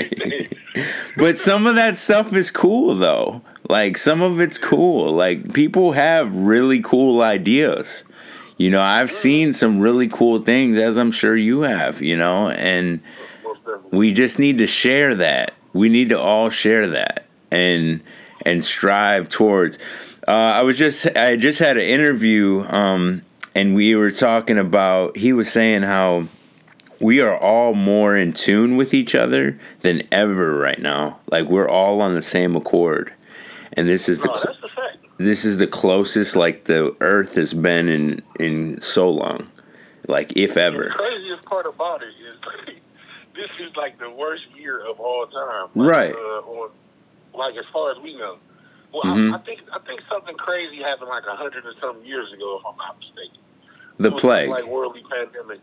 But 1.19 1.37
some 1.37 1.67
of 1.67 1.75
that 1.75 1.95
stuff 1.95 2.33
is 2.33 2.51
cool 2.51 2.95
though. 2.95 3.41
Like 3.67 3.97
some 3.97 4.21
of 4.21 4.39
it's 4.39 4.57
cool. 4.57 5.11
Like 5.11 5.53
people 5.53 5.91
have 5.91 6.35
really 6.35 6.81
cool 6.81 7.21
ideas. 7.21 8.03
You 8.57 8.69
know, 8.71 8.81
I've 8.81 9.11
seen 9.11 9.53
some 9.53 9.79
really 9.79 10.09
cool 10.09 10.41
things 10.41 10.75
as 10.75 10.97
I'm 10.97 11.11
sure 11.11 11.35
you 11.35 11.61
have, 11.61 12.01
you 12.01 12.17
know, 12.17 12.49
and 12.49 12.99
we 13.91 14.13
just 14.13 14.37
need 14.37 14.57
to 14.57 14.67
share 14.67 15.15
that. 15.15 15.53
We 15.73 15.87
need 15.87 16.09
to 16.09 16.19
all 16.19 16.49
share 16.49 16.87
that 16.87 17.25
and 17.51 18.01
and 18.45 18.63
strive 18.63 19.29
towards 19.29 19.79
uh, 20.27 20.31
I 20.31 20.63
was 20.63 20.77
just 20.77 21.07
I 21.17 21.37
just 21.37 21.59
had 21.59 21.77
an 21.77 21.83
interview 21.83 22.63
um, 22.67 23.23
and 23.55 23.75
we 23.75 23.95
were 23.95 24.11
talking 24.11 24.59
about 24.59 25.17
he 25.17 25.33
was 25.33 25.51
saying 25.51 25.81
how 25.81 26.27
we 26.99 27.21
are 27.21 27.37
all 27.37 27.73
more 27.73 28.15
in 28.15 28.33
tune 28.33 28.77
with 28.77 28.93
each 28.93 29.15
other 29.15 29.57
than 29.81 30.01
ever 30.11 30.57
right 30.57 30.79
now. 30.79 31.19
Like 31.31 31.47
we're 31.47 31.69
all 31.69 32.01
on 32.01 32.15
the 32.15 32.21
same 32.21 32.55
accord, 32.55 33.13
and 33.73 33.87
this 33.87 34.09
is 34.09 34.19
the, 34.19 34.33
cl- 34.33 34.55
the 34.61 35.23
this 35.23 35.45
is 35.45 35.57
the 35.57 35.67
closest 35.67 36.35
like 36.35 36.65
the 36.65 36.95
Earth 37.01 37.35
has 37.35 37.53
been 37.53 37.87
in 37.87 38.21
in 38.39 38.79
so 38.81 39.09
long, 39.09 39.49
like 40.07 40.35
if 40.35 40.57
ever. 40.57 40.85
The 40.85 40.89
craziest 40.89 41.45
part 41.45 41.65
about 41.65 42.01
it 42.03 42.13
is 42.25 42.75
this 43.35 43.49
is 43.59 43.75
like 43.75 43.97
the 43.99 44.09
worst 44.11 44.47
year 44.57 44.85
of 44.85 44.99
all 44.99 45.25
time. 45.27 45.69
Like, 45.75 45.91
right. 45.91 46.15
Uh, 46.15 46.17
on, 46.17 46.71
like 47.33 47.55
as 47.55 47.65
far 47.71 47.91
as 47.91 47.97
we 47.99 48.15
know. 48.15 48.37
Well, 48.91 49.03
mm-hmm. 49.03 49.35
I, 49.35 49.37
I, 49.37 49.41
think 49.41 49.61
I 49.71 49.79
think 49.79 50.01
something 50.09 50.35
crazy 50.35 50.81
happened 50.81 51.09
like 51.09 51.23
a 51.31 51.35
hundred 51.35 51.65
or 51.65 51.73
something 51.79 52.05
years 52.05 52.33
ago, 52.33 52.59
if 52.59 52.65
I'm 52.65 52.75
not 52.77 52.97
mistaken. 52.97 53.39
The 53.97 54.11
plague, 54.11 54.49
like 54.49 54.65
worldly 54.65 55.03
pandemic 55.09 55.59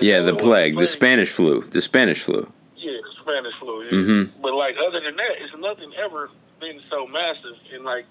yeah, 0.00 0.20
the 0.20 0.34
plague, 0.34 0.76
the 0.76 0.86
Spanish 0.86 1.30
flu, 1.30 1.62
the 1.62 1.80
Spanish 1.80 2.22
flu. 2.22 2.50
Yeah, 2.76 2.92
the 3.02 3.14
Spanish 3.22 3.54
flu. 3.58 3.84
Yeah. 3.84 3.90
Mm-hmm. 3.90 4.40
But 4.42 4.54
like 4.54 4.76
other 4.76 5.00
than 5.00 5.16
that, 5.16 5.34
it's 5.40 5.54
nothing 5.58 5.92
ever 6.02 6.30
been 6.60 6.80
so 6.90 7.06
massive. 7.06 7.56
And 7.72 7.84
like, 7.84 8.06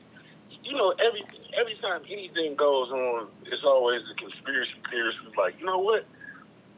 you 0.64 0.74
know, 0.76 0.94
every 1.00 1.24
every 1.60 1.76
time 1.82 2.02
anything 2.10 2.56
goes 2.56 2.90
on, 2.92 3.28
it's 3.46 3.64
always 3.64 4.02
the 4.08 4.16
conspiracy 4.16 4.74
theorists 4.90 5.22
who's 5.24 5.36
like, 5.36 5.60
you 5.60 5.66
know 5.66 5.80
what, 5.80 6.06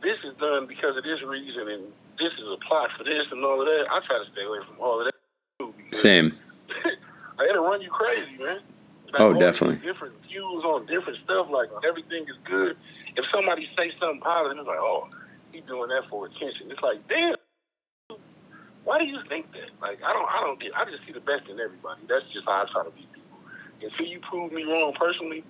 this 0.02 0.18
is 0.24 0.36
done 0.38 0.68
because 0.68 0.98
of 0.98 1.04
this 1.04 1.22
reason, 1.24 1.68
and 1.70 1.84
this 2.20 2.34
is 2.34 2.48
a 2.52 2.58
plot 2.68 2.90
for 2.98 3.04
this 3.04 3.26
and 3.32 3.44
all 3.44 3.60
of 3.60 3.68
that. 3.68 3.86
I 3.90 4.00
try 4.06 4.24
to 4.24 4.32
stay 4.32 4.44
away 4.44 4.60
from 4.68 4.80
all 4.80 5.00
of 5.00 5.06
that 5.06 5.16
too. 5.60 5.74
Same. 5.92 6.34
it'll 7.50 7.64
run 7.64 7.82
you 7.82 7.90
crazy, 7.90 8.38
man. 8.38 8.60
Like, 9.12 9.22
Oh, 9.22 9.34
definitely. 9.34 9.78
Different 9.78 10.16
views 10.24 10.64
on 10.64 10.86
different 10.86 11.20
stuff. 11.24 11.48
Like 11.50 11.70
everything 11.88 12.24
is 12.24 12.38
good. 12.46 12.78
If 13.15 13.26
somebody 13.34 13.67
say 13.78 13.91
something 14.00 14.21
positive, 14.21 14.60
it's 14.60 14.67
like, 14.67 14.80
oh, 14.80 15.10
he 15.52 15.62
doing 15.62 15.89
that 15.89 16.10
for 16.10 16.26
attention. 16.28 16.71
It's 16.71 16.82
like, 16.82 17.06
damn. 17.08 17.36
Why 18.84 18.97
do 18.97 19.06
you 19.06 19.19
think 19.30 19.52
that? 19.52 19.69
Like, 19.82 20.02
I 20.04 20.13
don't, 20.13 20.28
I 20.30 20.41
don't 20.41 20.60
get. 20.60 20.74
I 20.76 20.86
just 20.86 21.06
see 21.06 21.13
the 21.13 21.19
best 21.19 21.47
in 21.50 21.60
everybody. 21.60 22.02
That's 22.10 22.26
just 22.34 22.45
how 22.45 22.63
I 22.63 22.71
try 22.71 22.84
to 22.84 22.91
be 22.91 23.08
people. 23.13 23.38
Until 23.82 24.06
you 24.06 24.19
prove 24.19 24.52
me 24.52 24.63
wrong 24.63 24.93
personally, 24.97 25.43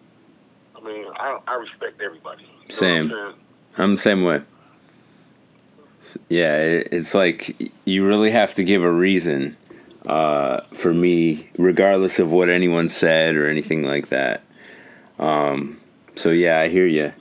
I 0.75 0.81
mean, 0.83 1.05
I, 1.15 1.39
I 1.47 1.55
respect 1.55 2.01
everybody. 2.01 2.43
You 2.43 2.73
Same. 2.73 3.11
I'm? 3.11 3.35
I'm 3.77 3.91
the 3.95 4.01
same 4.01 4.23
way. 4.23 4.41
Yeah, 6.29 6.57
it's 6.57 7.13
like 7.13 7.55
you 7.85 8.05
really 8.05 8.31
have 8.31 8.53
to 8.55 8.63
give 8.63 8.83
a 8.83 8.91
reason 8.91 9.55
uh, 10.05 10.61
for 10.73 10.93
me, 10.93 11.49
regardless 11.57 12.19
of 12.19 12.31
what 12.31 12.49
anyone 12.49 12.89
said 12.89 13.35
or 13.35 13.47
anything 13.47 13.83
like 13.83 14.09
that. 14.09 14.41
Um, 15.19 15.79
so 16.15 16.29
yeah, 16.31 16.59
I 16.59 16.69
hear 16.69 16.87
you. 16.87 17.13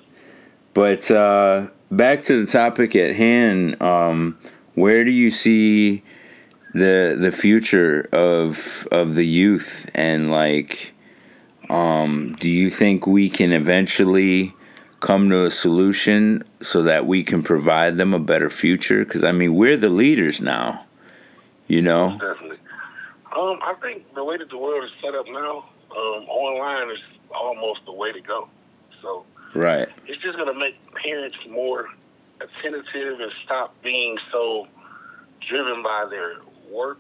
But 0.74 1.10
uh, 1.10 1.68
back 1.90 2.22
to 2.24 2.44
the 2.44 2.50
topic 2.50 2.94
at 2.96 3.14
hand, 3.14 3.80
um, 3.82 4.38
where 4.74 5.04
do 5.04 5.10
you 5.10 5.30
see 5.30 6.02
the 6.72 7.16
the 7.18 7.32
future 7.32 8.08
of 8.12 8.86
of 8.92 9.16
the 9.16 9.26
youth 9.26 9.90
and 9.94 10.30
like 10.30 10.94
um, 11.68 12.36
do 12.38 12.48
you 12.48 12.70
think 12.70 13.06
we 13.06 13.28
can 13.28 13.52
eventually 13.52 14.54
come 15.00 15.30
to 15.30 15.44
a 15.44 15.50
solution 15.50 16.44
so 16.60 16.82
that 16.82 17.06
we 17.06 17.24
can 17.24 17.42
provide 17.42 17.96
them 17.96 18.14
a 18.14 18.20
better 18.20 18.50
future 18.50 19.04
because 19.04 19.24
i 19.24 19.32
mean 19.32 19.54
we're 19.54 19.76
the 19.76 19.88
leaders 19.88 20.40
now 20.40 20.84
you 21.66 21.82
know 21.82 22.12
Definitely. 22.12 22.58
Um, 23.36 23.60
I 23.62 23.74
think 23.80 24.12
the 24.14 24.24
way 24.24 24.36
that 24.38 24.50
the 24.50 24.58
world 24.58 24.84
is 24.84 24.90
set 25.00 25.14
up 25.14 25.24
now, 25.26 25.64
um, 25.92 26.28
online 26.28 26.90
is 26.90 26.98
almost 27.32 27.80
the 27.86 27.92
way 27.92 28.10
to 28.10 28.20
go. 28.20 28.48
So 29.02 29.24
right 29.54 29.88
it's 30.06 30.22
just 30.22 30.36
going 30.36 30.52
to 30.52 30.58
make 30.58 30.76
parents 30.94 31.36
more 31.48 31.88
attentive 32.40 33.20
and 33.20 33.32
stop 33.44 33.74
being 33.82 34.16
so 34.32 34.66
driven 35.48 35.82
by 35.82 36.06
their 36.08 36.36
work 36.70 36.98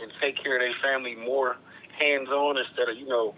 and 0.00 0.12
take 0.20 0.42
care 0.42 0.56
of 0.56 0.60
their 0.60 0.74
family 0.82 1.14
more 1.14 1.56
hands 1.98 2.28
on 2.28 2.58
instead 2.58 2.88
of, 2.88 2.96
you 2.96 3.06
know, 3.06 3.34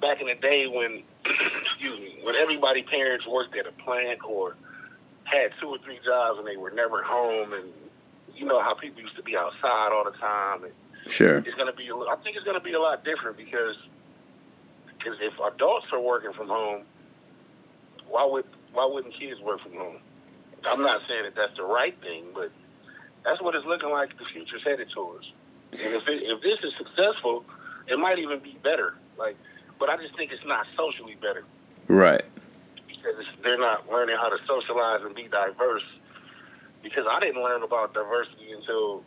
back 0.00 0.20
in 0.20 0.28
the 0.28 0.34
day 0.34 0.66
when, 0.66 1.02
excuse 1.64 1.98
me, 1.98 2.20
when 2.22 2.36
everybody 2.36 2.82
parents 2.82 3.26
worked 3.26 3.56
at 3.56 3.66
a 3.66 3.72
plant 3.82 4.20
or 4.26 4.56
had 5.24 5.50
two 5.60 5.68
or 5.68 5.78
three 5.78 5.98
jobs 6.04 6.38
and 6.38 6.46
they 6.46 6.56
were 6.56 6.70
never 6.70 7.02
home 7.02 7.52
and 7.52 7.64
you 8.34 8.46
know 8.46 8.62
how 8.62 8.72
people 8.74 9.02
used 9.02 9.16
to 9.16 9.22
be 9.22 9.36
outside 9.36 9.90
all 9.92 10.04
the 10.04 10.16
time 10.16 10.64
and 10.64 10.72
sure 11.10 11.38
it's 11.38 11.54
going 11.56 11.70
to 11.70 11.76
be. 11.76 11.90
I 11.90 12.16
think 12.22 12.36
it's 12.36 12.44
going 12.44 12.58
to 12.58 12.64
be 12.64 12.72
a 12.72 12.80
lot 12.80 13.04
different 13.04 13.36
because 13.36 13.76
because 14.96 15.18
if 15.20 15.34
adults 15.54 15.86
are 15.92 16.00
working 16.00 16.32
from 16.32 16.48
home, 16.48 16.82
why 18.08 18.24
would 18.24 18.44
why 18.72 18.86
wouldn't 18.86 19.14
kids 19.14 19.40
work 19.40 19.60
from 19.60 19.72
home? 19.72 19.96
I'm 20.64 20.82
not 20.82 21.00
saying 21.08 21.24
that 21.24 21.34
that's 21.34 21.56
the 21.56 21.64
right 21.64 21.98
thing, 22.02 22.24
but 22.34 22.50
that's 23.24 23.40
what 23.40 23.54
it's 23.54 23.66
looking 23.66 23.90
like. 23.90 24.16
The 24.18 24.24
future's 24.32 24.62
headed 24.64 24.90
towards. 24.90 25.30
And 25.72 25.94
if 25.94 26.08
it, 26.08 26.22
if 26.22 26.42
this 26.42 26.58
is 26.62 26.72
successful, 26.76 27.44
it 27.86 27.98
might 27.98 28.18
even 28.18 28.40
be 28.40 28.58
better. 28.62 28.94
Like, 29.18 29.36
but 29.78 29.88
I 29.88 29.96
just 29.96 30.16
think 30.16 30.32
it's 30.32 30.44
not 30.46 30.66
socially 30.76 31.16
better 31.20 31.44
right 31.86 32.22
because 32.86 33.14
it's, 33.18 33.28
they're 33.42 33.58
not 33.58 33.88
learning 33.88 34.16
how 34.16 34.28
to 34.28 34.36
socialize 34.46 35.00
and 35.02 35.14
be 35.14 35.28
diverse. 35.28 35.84
Because 36.82 37.06
I 37.10 37.20
didn't 37.20 37.42
learn 37.42 37.62
about 37.62 37.92
diversity 37.92 38.52
until 38.52 39.02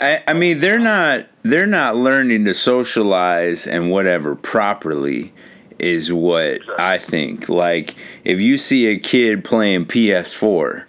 I, 0.00 0.22
I 0.28 0.32
mean 0.34 0.60
they're 0.60 0.78
not 0.78 1.26
they're 1.42 1.66
not 1.66 1.96
learning 1.96 2.44
to 2.46 2.54
socialize 2.54 3.66
and 3.66 3.90
whatever 3.90 4.34
properly 4.34 5.32
is 5.78 6.12
what 6.12 6.60
I 6.78 6.98
think. 6.98 7.48
Like 7.48 7.94
if 8.24 8.40
you 8.40 8.56
see 8.58 8.86
a 8.86 8.98
kid 8.98 9.44
playing 9.44 9.86
PS4 9.86 10.84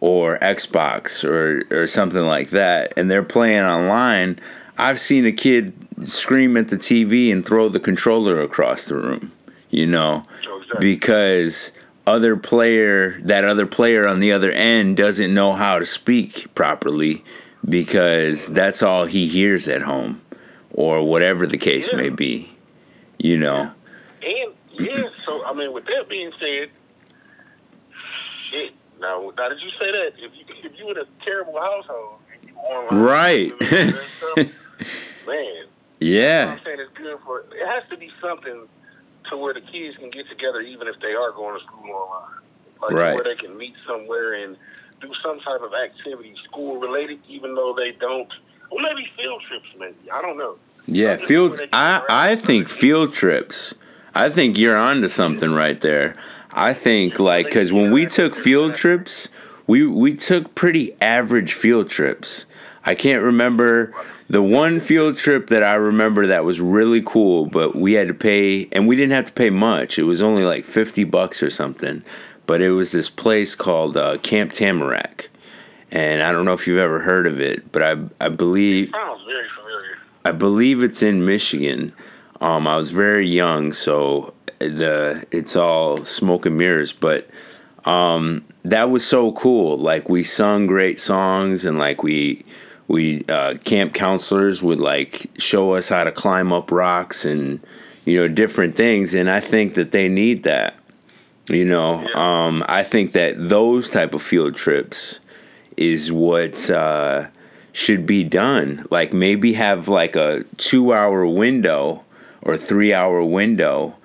or 0.00 0.38
Xbox 0.38 1.24
or 1.24 1.64
or 1.70 1.86
something 1.86 2.24
like 2.24 2.50
that 2.50 2.92
and 2.96 3.10
they're 3.10 3.22
playing 3.22 3.64
online, 3.64 4.38
I've 4.78 5.00
seen 5.00 5.26
a 5.26 5.32
kid 5.32 5.72
scream 6.08 6.56
at 6.56 6.68
the 6.68 6.76
TV 6.76 7.32
and 7.32 7.46
throw 7.46 7.68
the 7.68 7.80
controller 7.80 8.40
across 8.40 8.86
the 8.86 8.96
room, 8.96 9.32
you 9.70 9.86
know, 9.86 10.24
oh, 10.48 10.56
exactly. 10.58 10.94
because 10.94 11.72
other 12.06 12.36
player 12.36 13.20
that 13.20 13.44
other 13.44 13.66
player 13.66 14.08
on 14.08 14.20
the 14.20 14.32
other 14.32 14.50
end 14.50 14.96
doesn't 14.96 15.32
know 15.32 15.52
how 15.52 15.78
to 15.78 15.86
speak 15.86 16.52
properly 16.54 17.24
because 17.68 18.48
that's 18.52 18.82
all 18.82 19.06
he 19.06 19.28
hears 19.28 19.68
at 19.68 19.82
home 19.82 20.20
or 20.72 21.06
whatever 21.06 21.46
the 21.46 21.58
case 21.58 21.92
may 21.92 22.10
be 22.10 22.50
you 23.18 23.38
know 23.38 23.70
And 24.24 24.54
yeah, 24.72 25.08
so 25.24 25.44
I 25.44 25.52
mean, 25.52 25.72
with 25.72 25.84
that 25.86 26.08
being 26.08 26.30
said, 26.38 26.70
shit. 28.50 28.72
Now, 29.00 29.32
now 29.36 29.48
did 29.48 29.60
you 29.60 29.70
say 29.80 29.90
that 29.90 30.12
if 30.18 30.30
you 30.36 30.44
if 30.64 30.78
you 30.78 30.90
in 30.90 30.98
a 30.98 31.04
terrible 31.24 31.58
household 31.58 32.20
and 32.32 32.48
you 32.48 32.56
online, 32.56 33.02
Right. 33.02 33.52
stuff, 34.16 34.36
man, 35.26 35.64
yeah 36.00 36.52
I'm 36.56 36.60
saying 36.64 36.78
it's 36.80 36.96
good 36.96 37.18
for. 37.24 37.40
It 37.40 37.66
has 37.66 37.82
to 37.90 37.96
be 37.96 38.10
something 38.20 38.68
to 39.30 39.36
where 39.36 39.54
the 39.54 39.60
kids 39.60 39.96
can 39.96 40.10
get 40.10 40.28
together, 40.28 40.60
even 40.60 40.86
if 40.88 41.00
they 41.00 41.14
are 41.14 41.32
going 41.32 41.58
to 41.58 41.64
school 41.66 41.90
online, 41.90 42.38
like 42.80 42.92
Right. 42.92 43.14
where 43.14 43.24
they 43.24 43.34
can 43.36 43.56
meet 43.56 43.74
somewhere 43.86 44.34
and 44.34 44.56
do 45.00 45.08
some 45.22 45.40
type 45.40 45.62
of 45.62 45.72
activity, 45.74 46.34
school 46.44 46.78
related, 46.78 47.18
even 47.28 47.54
though 47.56 47.74
they 47.76 47.92
don't. 47.92 48.32
Or 48.70 48.80
maybe 48.80 49.08
field 49.16 49.42
trips, 49.48 49.66
maybe 49.78 50.10
I 50.12 50.22
don't 50.22 50.38
know. 50.38 50.56
yeah 50.86 51.16
field 51.16 51.60
i 51.72 52.02
i 52.08 52.36
think 52.36 52.68
field 52.68 53.12
trips 53.12 53.74
i 54.14 54.28
think 54.28 54.58
you're 54.58 54.76
onto 54.76 55.08
something 55.08 55.52
right 55.52 55.80
there 55.80 56.16
i 56.52 56.72
think 56.72 57.18
like 57.18 57.46
because 57.46 57.72
when 57.72 57.92
we 57.92 58.06
took 58.06 58.34
field 58.34 58.74
trips 58.74 59.28
we 59.66 59.86
we 59.86 60.14
took 60.14 60.54
pretty 60.54 60.94
average 61.00 61.52
field 61.54 61.88
trips 61.88 62.46
i 62.84 62.94
can't 62.94 63.22
remember 63.22 63.92
the 64.28 64.42
one 64.42 64.80
field 64.80 65.16
trip 65.16 65.48
that 65.48 65.62
i 65.62 65.74
remember 65.74 66.26
that 66.26 66.44
was 66.44 66.60
really 66.60 67.02
cool 67.02 67.46
but 67.46 67.74
we 67.74 67.92
had 67.92 68.08
to 68.08 68.14
pay 68.14 68.68
and 68.72 68.86
we 68.86 68.96
didn't 68.96 69.12
have 69.12 69.26
to 69.26 69.32
pay 69.32 69.50
much 69.50 69.98
it 69.98 70.04
was 70.04 70.22
only 70.22 70.44
like 70.44 70.64
50 70.64 71.04
bucks 71.04 71.42
or 71.42 71.50
something 71.50 72.02
but 72.46 72.60
it 72.60 72.70
was 72.70 72.92
this 72.92 73.08
place 73.08 73.54
called 73.54 73.96
uh, 73.96 74.18
camp 74.18 74.52
tamarack 74.52 75.28
and 75.90 76.22
i 76.22 76.32
don't 76.32 76.44
know 76.44 76.54
if 76.54 76.66
you've 76.66 76.78
ever 76.78 77.00
heard 77.00 77.26
of 77.26 77.40
it 77.40 77.70
but 77.72 77.82
i 77.82 77.96
i 78.20 78.28
believe 78.28 78.90
Sounds 78.90 79.22
very 79.24 79.48
familiar. 79.56 79.98
I 80.24 80.32
believe 80.32 80.82
it's 80.82 81.02
in 81.02 81.26
Michigan. 81.26 81.92
Um, 82.42 82.66
I 82.66 82.76
was 82.76 82.90
very 82.90 83.28
young, 83.28 83.72
so 83.72 84.34
the 84.58 85.24
it's 85.30 85.54
all 85.54 86.04
smoke 86.04 86.44
and 86.44 86.58
mirrors. 86.58 86.92
But 86.92 87.28
um, 87.84 88.44
that 88.64 88.90
was 88.90 89.06
so 89.06 89.30
cool. 89.32 89.78
Like 89.78 90.08
we 90.08 90.24
sung 90.24 90.66
great 90.66 90.98
songs, 90.98 91.64
and 91.64 91.78
like 91.78 92.02
we 92.02 92.44
we 92.88 93.24
uh, 93.28 93.54
camp 93.64 93.94
counselors 93.94 94.60
would 94.60 94.80
like 94.80 95.30
show 95.38 95.74
us 95.74 95.88
how 95.88 96.02
to 96.02 96.10
climb 96.10 96.52
up 96.52 96.72
rocks 96.72 97.24
and 97.24 97.60
you 98.04 98.18
know 98.18 98.26
different 98.26 98.74
things. 98.74 99.14
And 99.14 99.30
I 99.30 99.38
think 99.38 99.74
that 99.74 99.92
they 99.92 100.08
need 100.08 100.42
that. 100.42 100.74
You 101.48 101.64
know, 101.64 102.04
um, 102.14 102.64
I 102.68 102.82
think 102.82 103.12
that 103.12 103.34
those 103.36 103.88
type 103.88 104.14
of 104.14 104.22
field 104.22 104.56
trips 104.56 105.20
is 105.76 106.10
what 106.10 106.68
uh, 106.70 107.28
should 107.72 108.04
be 108.04 108.24
done. 108.24 108.84
Like 108.90 109.12
maybe 109.12 109.52
have 109.52 109.86
like 109.86 110.16
a 110.16 110.44
two 110.56 110.92
hour 110.92 111.24
window 111.24 112.04
or 112.42 112.56
three 112.56 112.92
hour 112.92 113.24
window 113.24 113.96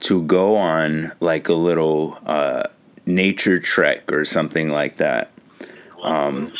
to 0.00 0.22
go 0.22 0.56
on 0.56 1.12
like 1.20 1.48
a 1.48 1.54
little 1.54 2.18
uh, 2.26 2.64
nature 3.06 3.58
trek 3.58 4.12
or 4.12 4.24
something 4.24 4.70
like 4.70 4.98
that. 4.98 5.30
Um. 6.02 6.52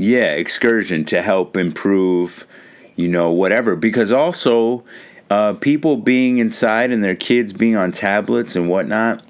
Yeah, 0.00 0.34
excursion 0.34 1.04
to 1.06 1.22
help 1.22 1.56
improve, 1.56 2.46
you 2.94 3.08
know, 3.08 3.32
whatever. 3.32 3.74
Because 3.74 4.12
also, 4.12 4.84
uh, 5.28 5.54
people 5.54 5.96
being 5.96 6.38
inside 6.38 6.92
and 6.92 7.02
their 7.02 7.16
kids 7.16 7.52
being 7.52 7.74
on 7.74 7.90
tablets 7.90 8.54
and 8.54 8.68
whatnot, 8.68 9.24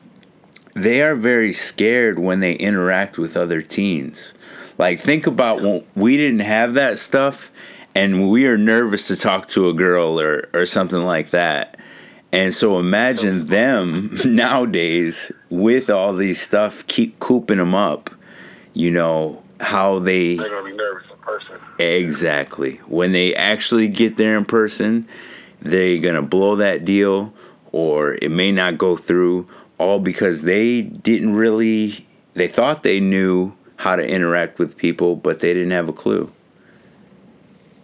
they 0.75 1.01
are 1.01 1.15
very 1.17 1.55
scared 1.55 2.19
when 2.19 2.41
they 2.41 2.53
interact 2.53 3.17
with 3.17 3.35
other 3.35 3.63
teens. 3.63 4.35
Like, 4.77 5.01
think 5.01 5.27
about 5.27 5.63
when 5.63 5.87
we 5.97 6.19
didn't 6.19 6.41
have 6.41 6.75
that 6.75 6.99
stuff 6.99 7.51
and 7.95 8.31
we 8.31 8.47
are 8.47 8.59
nervous 8.59 9.09
to 9.09 9.17
talk 9.17 9.49
to 9.49 9.69
a 9.69 9.75
girl 9.75 10.21
or, 10.21 10.49
or 10.55 10.67
something 10.67 11.05
like 11.05 11.31
that. 11.31 11.77
And 12.33 12.53
so 12.53 12.79
imagine 12.79 13.47
them 13.47 14.19
nowadays 14.25 15.33
with 15.51 15.91
all 15.91 16.15
these 16.15 16.41
stuff, 16.41 16.87
keep 16.87 17.19
cooping 17.19 17.59
them 17.59 17.75
up, 17.75 18.11
you 18.75 18.91
know, 18.91 19.43
how 19.61 19.99
they 19.99 20.37
They're 20.37 20.49
gonna 20.49 20.71
be 20.71 20.77
nervous 20.77 21.09
in 21.11 21.19
person. 21.19 21.57
Exactly. 21.79 22.77
When 22.87 23.13
they 23.13 23.35
actually 23.35 23.89
get 23.89 24.17
there 24.17 24.37
in 24.37 24.45
person, 24.45 25.09
they're 25.61 26.01
going 26.01 26.15
to 26.15 26.23
blow 26.23 26.57
that 26.57 26.85
deal 26.85 27.33
or 27.73 28.15
it 28.15 28.31
may 28.31 28.53
not 28.53 28.79
go 28.79 28.97
through 28.97 29.49
all 29.79 30.01
because 30.01 30.43
they 30.43 30.83
didn't 30.83 31.35
really 31.35 32.07
they 32.35 32.49
thought 32.49 32.83
they 32.83 33.01
knew 33.01 33.53
how 33.77 33.97
to 33.97 34.07
interact 34.07 34.59
with 34.59 34.77
people 34.77 35.17
but 35.17 35.41
they 35.41 35.53
didn't 35.53 35.71
have 35.71 35.89
a 35.89 35.93
clue. 35.93 36.31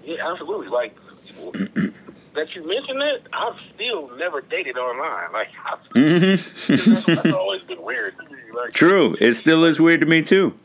Yeah, 0.04 0.30
absolutely. 0.30 0.68
Like 0.68 0.96
that 2.34 2.54
you 2.54 2.66
mentioned 2.66 3.02
it, 3.02 3.26
I've 3.32 3.56
still 3.74 4.10
never 4.16 4.40
dated 4.40 4.76
online. 4.76 5.32
Like 5.32 5.48
I've, 5.66 5.78
Mm-hmm. 5.94 6.92
that's, 6.94 7.06
that's 7.06 7.34
always 7.36 7.62
been 7.62 7.82
weird 7.82 8.16
to 8.18 8.24
me. 8.24 8.40
Like 8.54 8.72
True. 8.72 9.16
It 9.20 9.34
still 9.34 9.64
is 9.64 9.78
weird 9.80 10.00
to 10.00 10.06
me 10.06 10.22
too. 10.22 10.58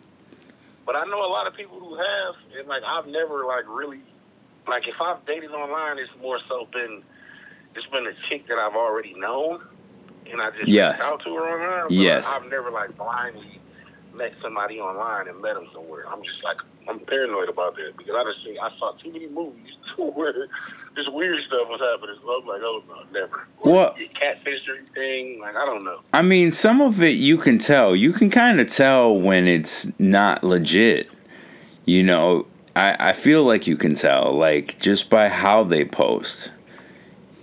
But 0.86 0.96
I 0.96 1.06
know 1.06 1.24
a 1.24 1.30
lot 1.32 1.46
of 1.48 1.54
people 1.56 1.80
who 1.80 1.96
have, 1.96 2.36
and 2.58 2.68
like 2.68 2.82
I've 2.84 3.06
never 3.08 3.46
like 3.46 3.66
really, 3.68 4.00
like 4.68 4.88
if 4.88 4.96
I've 5.00 5.24
dated 5.26 5.52
online, 5.52 6.00
it's 6.00 6.10
more 6.22 6.40
so 6.48 6.68
been, 6.74 7.04
it's 7.76 7.86
been 7.88 8.08
a 8.08 8.14
chick 8.28 8.48
that 8.48 8.58
I've 8.58 8.76
already 8.76 9.14
known, 9.14 9.62
and 10.32 10.42
I 10.42 10.50
just 10.52 10.68
Yes. 10.68 10.94
reached 10.98 11.04
out 11.12 11.24
to 11.26 11.36
her 11.36 11.42
online. 11.42 11.84
But 11.90 11.92
Yes. 11.92 12.26
I've 12.28 12.50
never 12.50 12.72
like 12.72 12.98
blindly 12.98 13.60
met 14.16 14.34
somebody 14.42 14.80
online 14.80 15.28
and 15.28 15.40
met 15.42 15.54
them 15.54 15.68
somewhere. 15.74 16.06
I'm 16.10 16.24
just 16.24 16.44
like 16.44 16.58
I'm 16.90 17.00
paranoid 17.00 17.50
about 17.50 17.76
that 17.76 17.94
because 17.98 18.16
I 18.16 18.24
just 18.24 18.44
see 18.44 18.58
I 18.58 18.70
saw 18.80 18.92
too 18.94 19.12
many 19.12 19.28
movies 19.30 19.74
where 19.98 20.34
this 20.34 21.06
weird 21.10 21.38
stuff 21.48 21.68
was 21.70 21.80
happening. 21.80 22.16
So 22.22 22.30
I'm 22.42 22.48
like, 22.48 22.62
oh 22.64 22.84
no, 22.88 23.04
never. 23.20 23.48
What? 23.60 23.96
catfish 24.20 24.68
or 24.68 24.76
anything? 24.76 25.40
Like 25.40 25.56
I 25.56 25.66
don't 25.66 25.84
know. 25.84 26.00
I 26.14 26.22
mean, 26.22 26.52
some 26.52 26.82
of 26.82 27.02
it 27.02 27.16
you 27.16 27.38
can 27.38 27.58
tell. 27.60 27.96
You 27.96 28.12
can 28.12 28.30
kind 28.30 28.60
of 28.60 28.68
tell 28.68 29.16
when 29.20 29.48
it's 29.48 29.98
not 30.00 30.44
legit. 30.44 31.10
You 31.86 32.04
know, 32.04 32.48
I, 32.76 33.10
I 33.10 33.14
feel 33.14 33.44
like 33.44 33.68
you 33.68 33.78
can 33.78 33.94
tell, 33.94 34.34
like 34.34 34.80
just 34.80 35.10
by 35.10 35.30
how 35.30 35.64
they 35.64 35.86
post. 35.86 36.52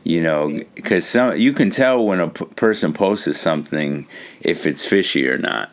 You 0.04 0.22
know, 0.22 0.60
because 0.76 1.04
some 1.06 1.36
you 1.36 1.52
can 1.52 1.70
tell 1.70 2.04
when 2.04 2.20
a 2.20 2.28
p- 2.28 2.44
person 2.44 2.92
posts 2.92 3.40
something 3.40 4.06
if 4.40 4.64
it's 4.66 4.84
fishy 4.84 5.28
or 5.28 5.36
not. 5.38 5.70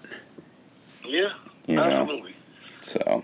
Yeah, 1.06 1.34
You 1.68 1.76
know. 1.76 1.84
absolutely. 1.84 2.36
So. 2.82 3.24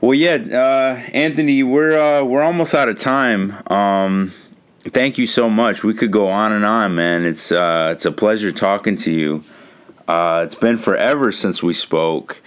Well, 0.00 0.14
yeah, 0.14 0.34
uh, 0.34 1.00
Anthony, 1.12 1.62
we're 1.62 1.98
uh, 1.98 2.24
we're 2.24 2.42
almost 2.42 2.74
out 2.74 2.88
of 2.88 2.98
time. 2.98 3.52
Um, 3.66 4.32
thank 4.80 5.18
you 5.18 5.26
so 5.26 5.50
much. 5.50 5.82
We 5.82 5.94
could 5.94 6.12
go 6.12 6.28
on 6.28 6.52
and 6.52 6.64
on, 6.64 6.94
man. 6.94 7.24
It's 7.24 7.50
uh, 7.50 7.90
it's 7.92 8.04
a 8.04 8.12
pleasure 8.12 8.52
talking 8.52 8.96
to 8.96 9.12
you. 9.12 9.44
Uh, 10.06 10.42
it's 10.44 10.54
been 10.54 10.78
forever 10.78 11.32
since 11.32 11.62
we 11.64 11.74
spoke, 11.74 12.40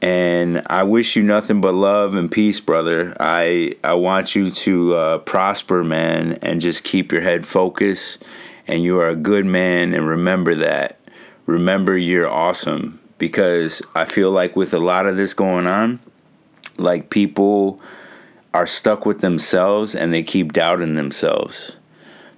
and 0.00 0.62
I 0.66 0.84
wish 0.84 1.16
you 1.16 1.24
nothing 1.24 1.60
but 1.60 1.74
love 1.74 2.14
and 2.14 2.30
peace, 2.30 2.60
brother. 2.60 3.16
I 3.18 3.74
I 3.82 3.94
want 3.94 4.36
you 4.36 4.50
to 4.50 4.94
uh, 4.94 5.18
prosper, 5.18 5.82
man, 5.82 6.38
and 6.42 6.60
just 6.60 6.84
keep 6.84 7.10
your 7.10 7.22
head 7.22 7.46
focused. 7.46 8.22
And 8.68 8.84
you 8.84 9.00
are 9.00 9.08
a 9.08 9.16
good 9.16 9.44
man, 9.44 9.92
and 9.92 10.06
remember 10.06 10.54
that. 10.54 11.00
Remember, 11.46 11.98
you're 11.98 12.28
awesome 12.28 13.00
because 13.18 13.82
I 13.96 14.04
feel 14.04 14.30
like 14.30 14.54
with 14.54 14.72
a 14.72 14.78
lot 14.78 15.06
of 15.06 15.16
this 15.16 15.34
going 15.34 15.66
on, 15.66 15.98
like 16.76 17.10
people 17.10 17.80
are 18.54 18.66
stuck 18.66 19.06
with 19.06 19.20
themselves 19.20 19.94
and 19.94 20.12
they 20.12 20.22
keep 20.22 20.52
doubting 20.52 20.94
themselves. 20.94 21.76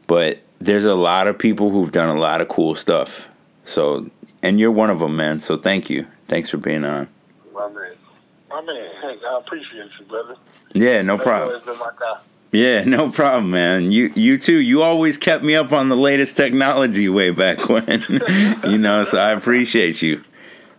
But 0.07 0.41
there's 0.61 0.85
a 0.85 0.95
lot 0.95 1.27
of 1.27 1.39
people 1.39 1.71
who've 1.71 1.93
done 1.93 2.15
a 2.15 2.19
lot 2.19 2.41
of 2.41 2.49
cool 2.49 2.75
stuff. 2.75 3.29
So, 3.65 4.11
and 4.43 4.61
you're 4.61 4.71
one 4.71 4.91
of 4.91 4.99
them, 4.99 5.17
man. 5.17 5.41
So 5.41 5.57
thank 5.57 5.91
you. 5.91 6.07
Thanks 6.27 6.51
for 6.51 6.59
being 6.59 6.85
on. 6.85 7.09
My 7.53 7.69
man. 7.69 7.95
My 8.49 8.61
man. 8.63 8.91
I 9.03 9.39
appreciate 9.39 9.91
you, 9.99 10.07
brother. 10.07 10.37
Yeah, 10.73 11.03
no 11.03 11.17
That's 11.17 11.27
problem. 11.27 11.49
always 11.49 11.65
been 11.65 11.79
my 11.79 11.91
guy. 11.99 12.19
Yeah, 12.53 12.85
no 12.87 13.11
problem, 13.11 13.51
man. 13.51 13.91
You 13.91 14.13
you 14.15 14.39
too. 14.39 14.61
You 14.61 14.83
always 14.83 15.19
kept 15.19 15.43
me 15.43 15.57
up 15.57 15.73
on 15.73 15.89
the 15.89 15.97
latest 15.97 16.37
technology 16.37 17.09
way 17.09 17.31
back 17.31 17.69
when. 17.69 18.05
you 18.69 18.79
know, 18.79 19.05
so 19.05 19.19
I 19.19 19.33
appreciate 19.33 20.03
you. 20.03 20.23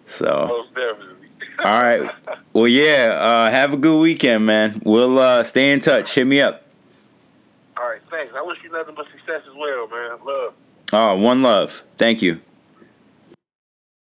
So, 0.05 0.47
Most 0.47 0.73
definitely. 0.75 1.14
All 1.63 1.81
right. 1.81 2.09
Well, 2.53 2.67
yeah. 2.67 3.17
Uh, 3.19 3.51
have 3.51 3.73
a 3.73 3.77
good 3.77 3.99
weekend, 3.99 4.45
man. 4.45 4.81
We'll 4.85 5.19
uh, 5.19 5.43
stay 5.43 5.71
in 5.71 5.79
touch. 5.79 6.13
Hit 6.15 6.25
me 6.25 6.41
up. 6.41 6.63
All 7.77 7.83
right, 7.83 8.01
thanks. 8.09 8.33
I 8.35 8.41
wish 8.41 8.57
you 8.63 8.71
nothing 8.71 8.95
but 8.95 9.05
success 9.11 9.41
as 9.49 9.55
well, 9.55 9.87
man. 9.87 10.17
Love. 10.25 10.53
Oh, 10.93 11.15
one 11.17 11.41
love. 11.41 11.83
Thank 11.97 12.21
you. 12.21 12.39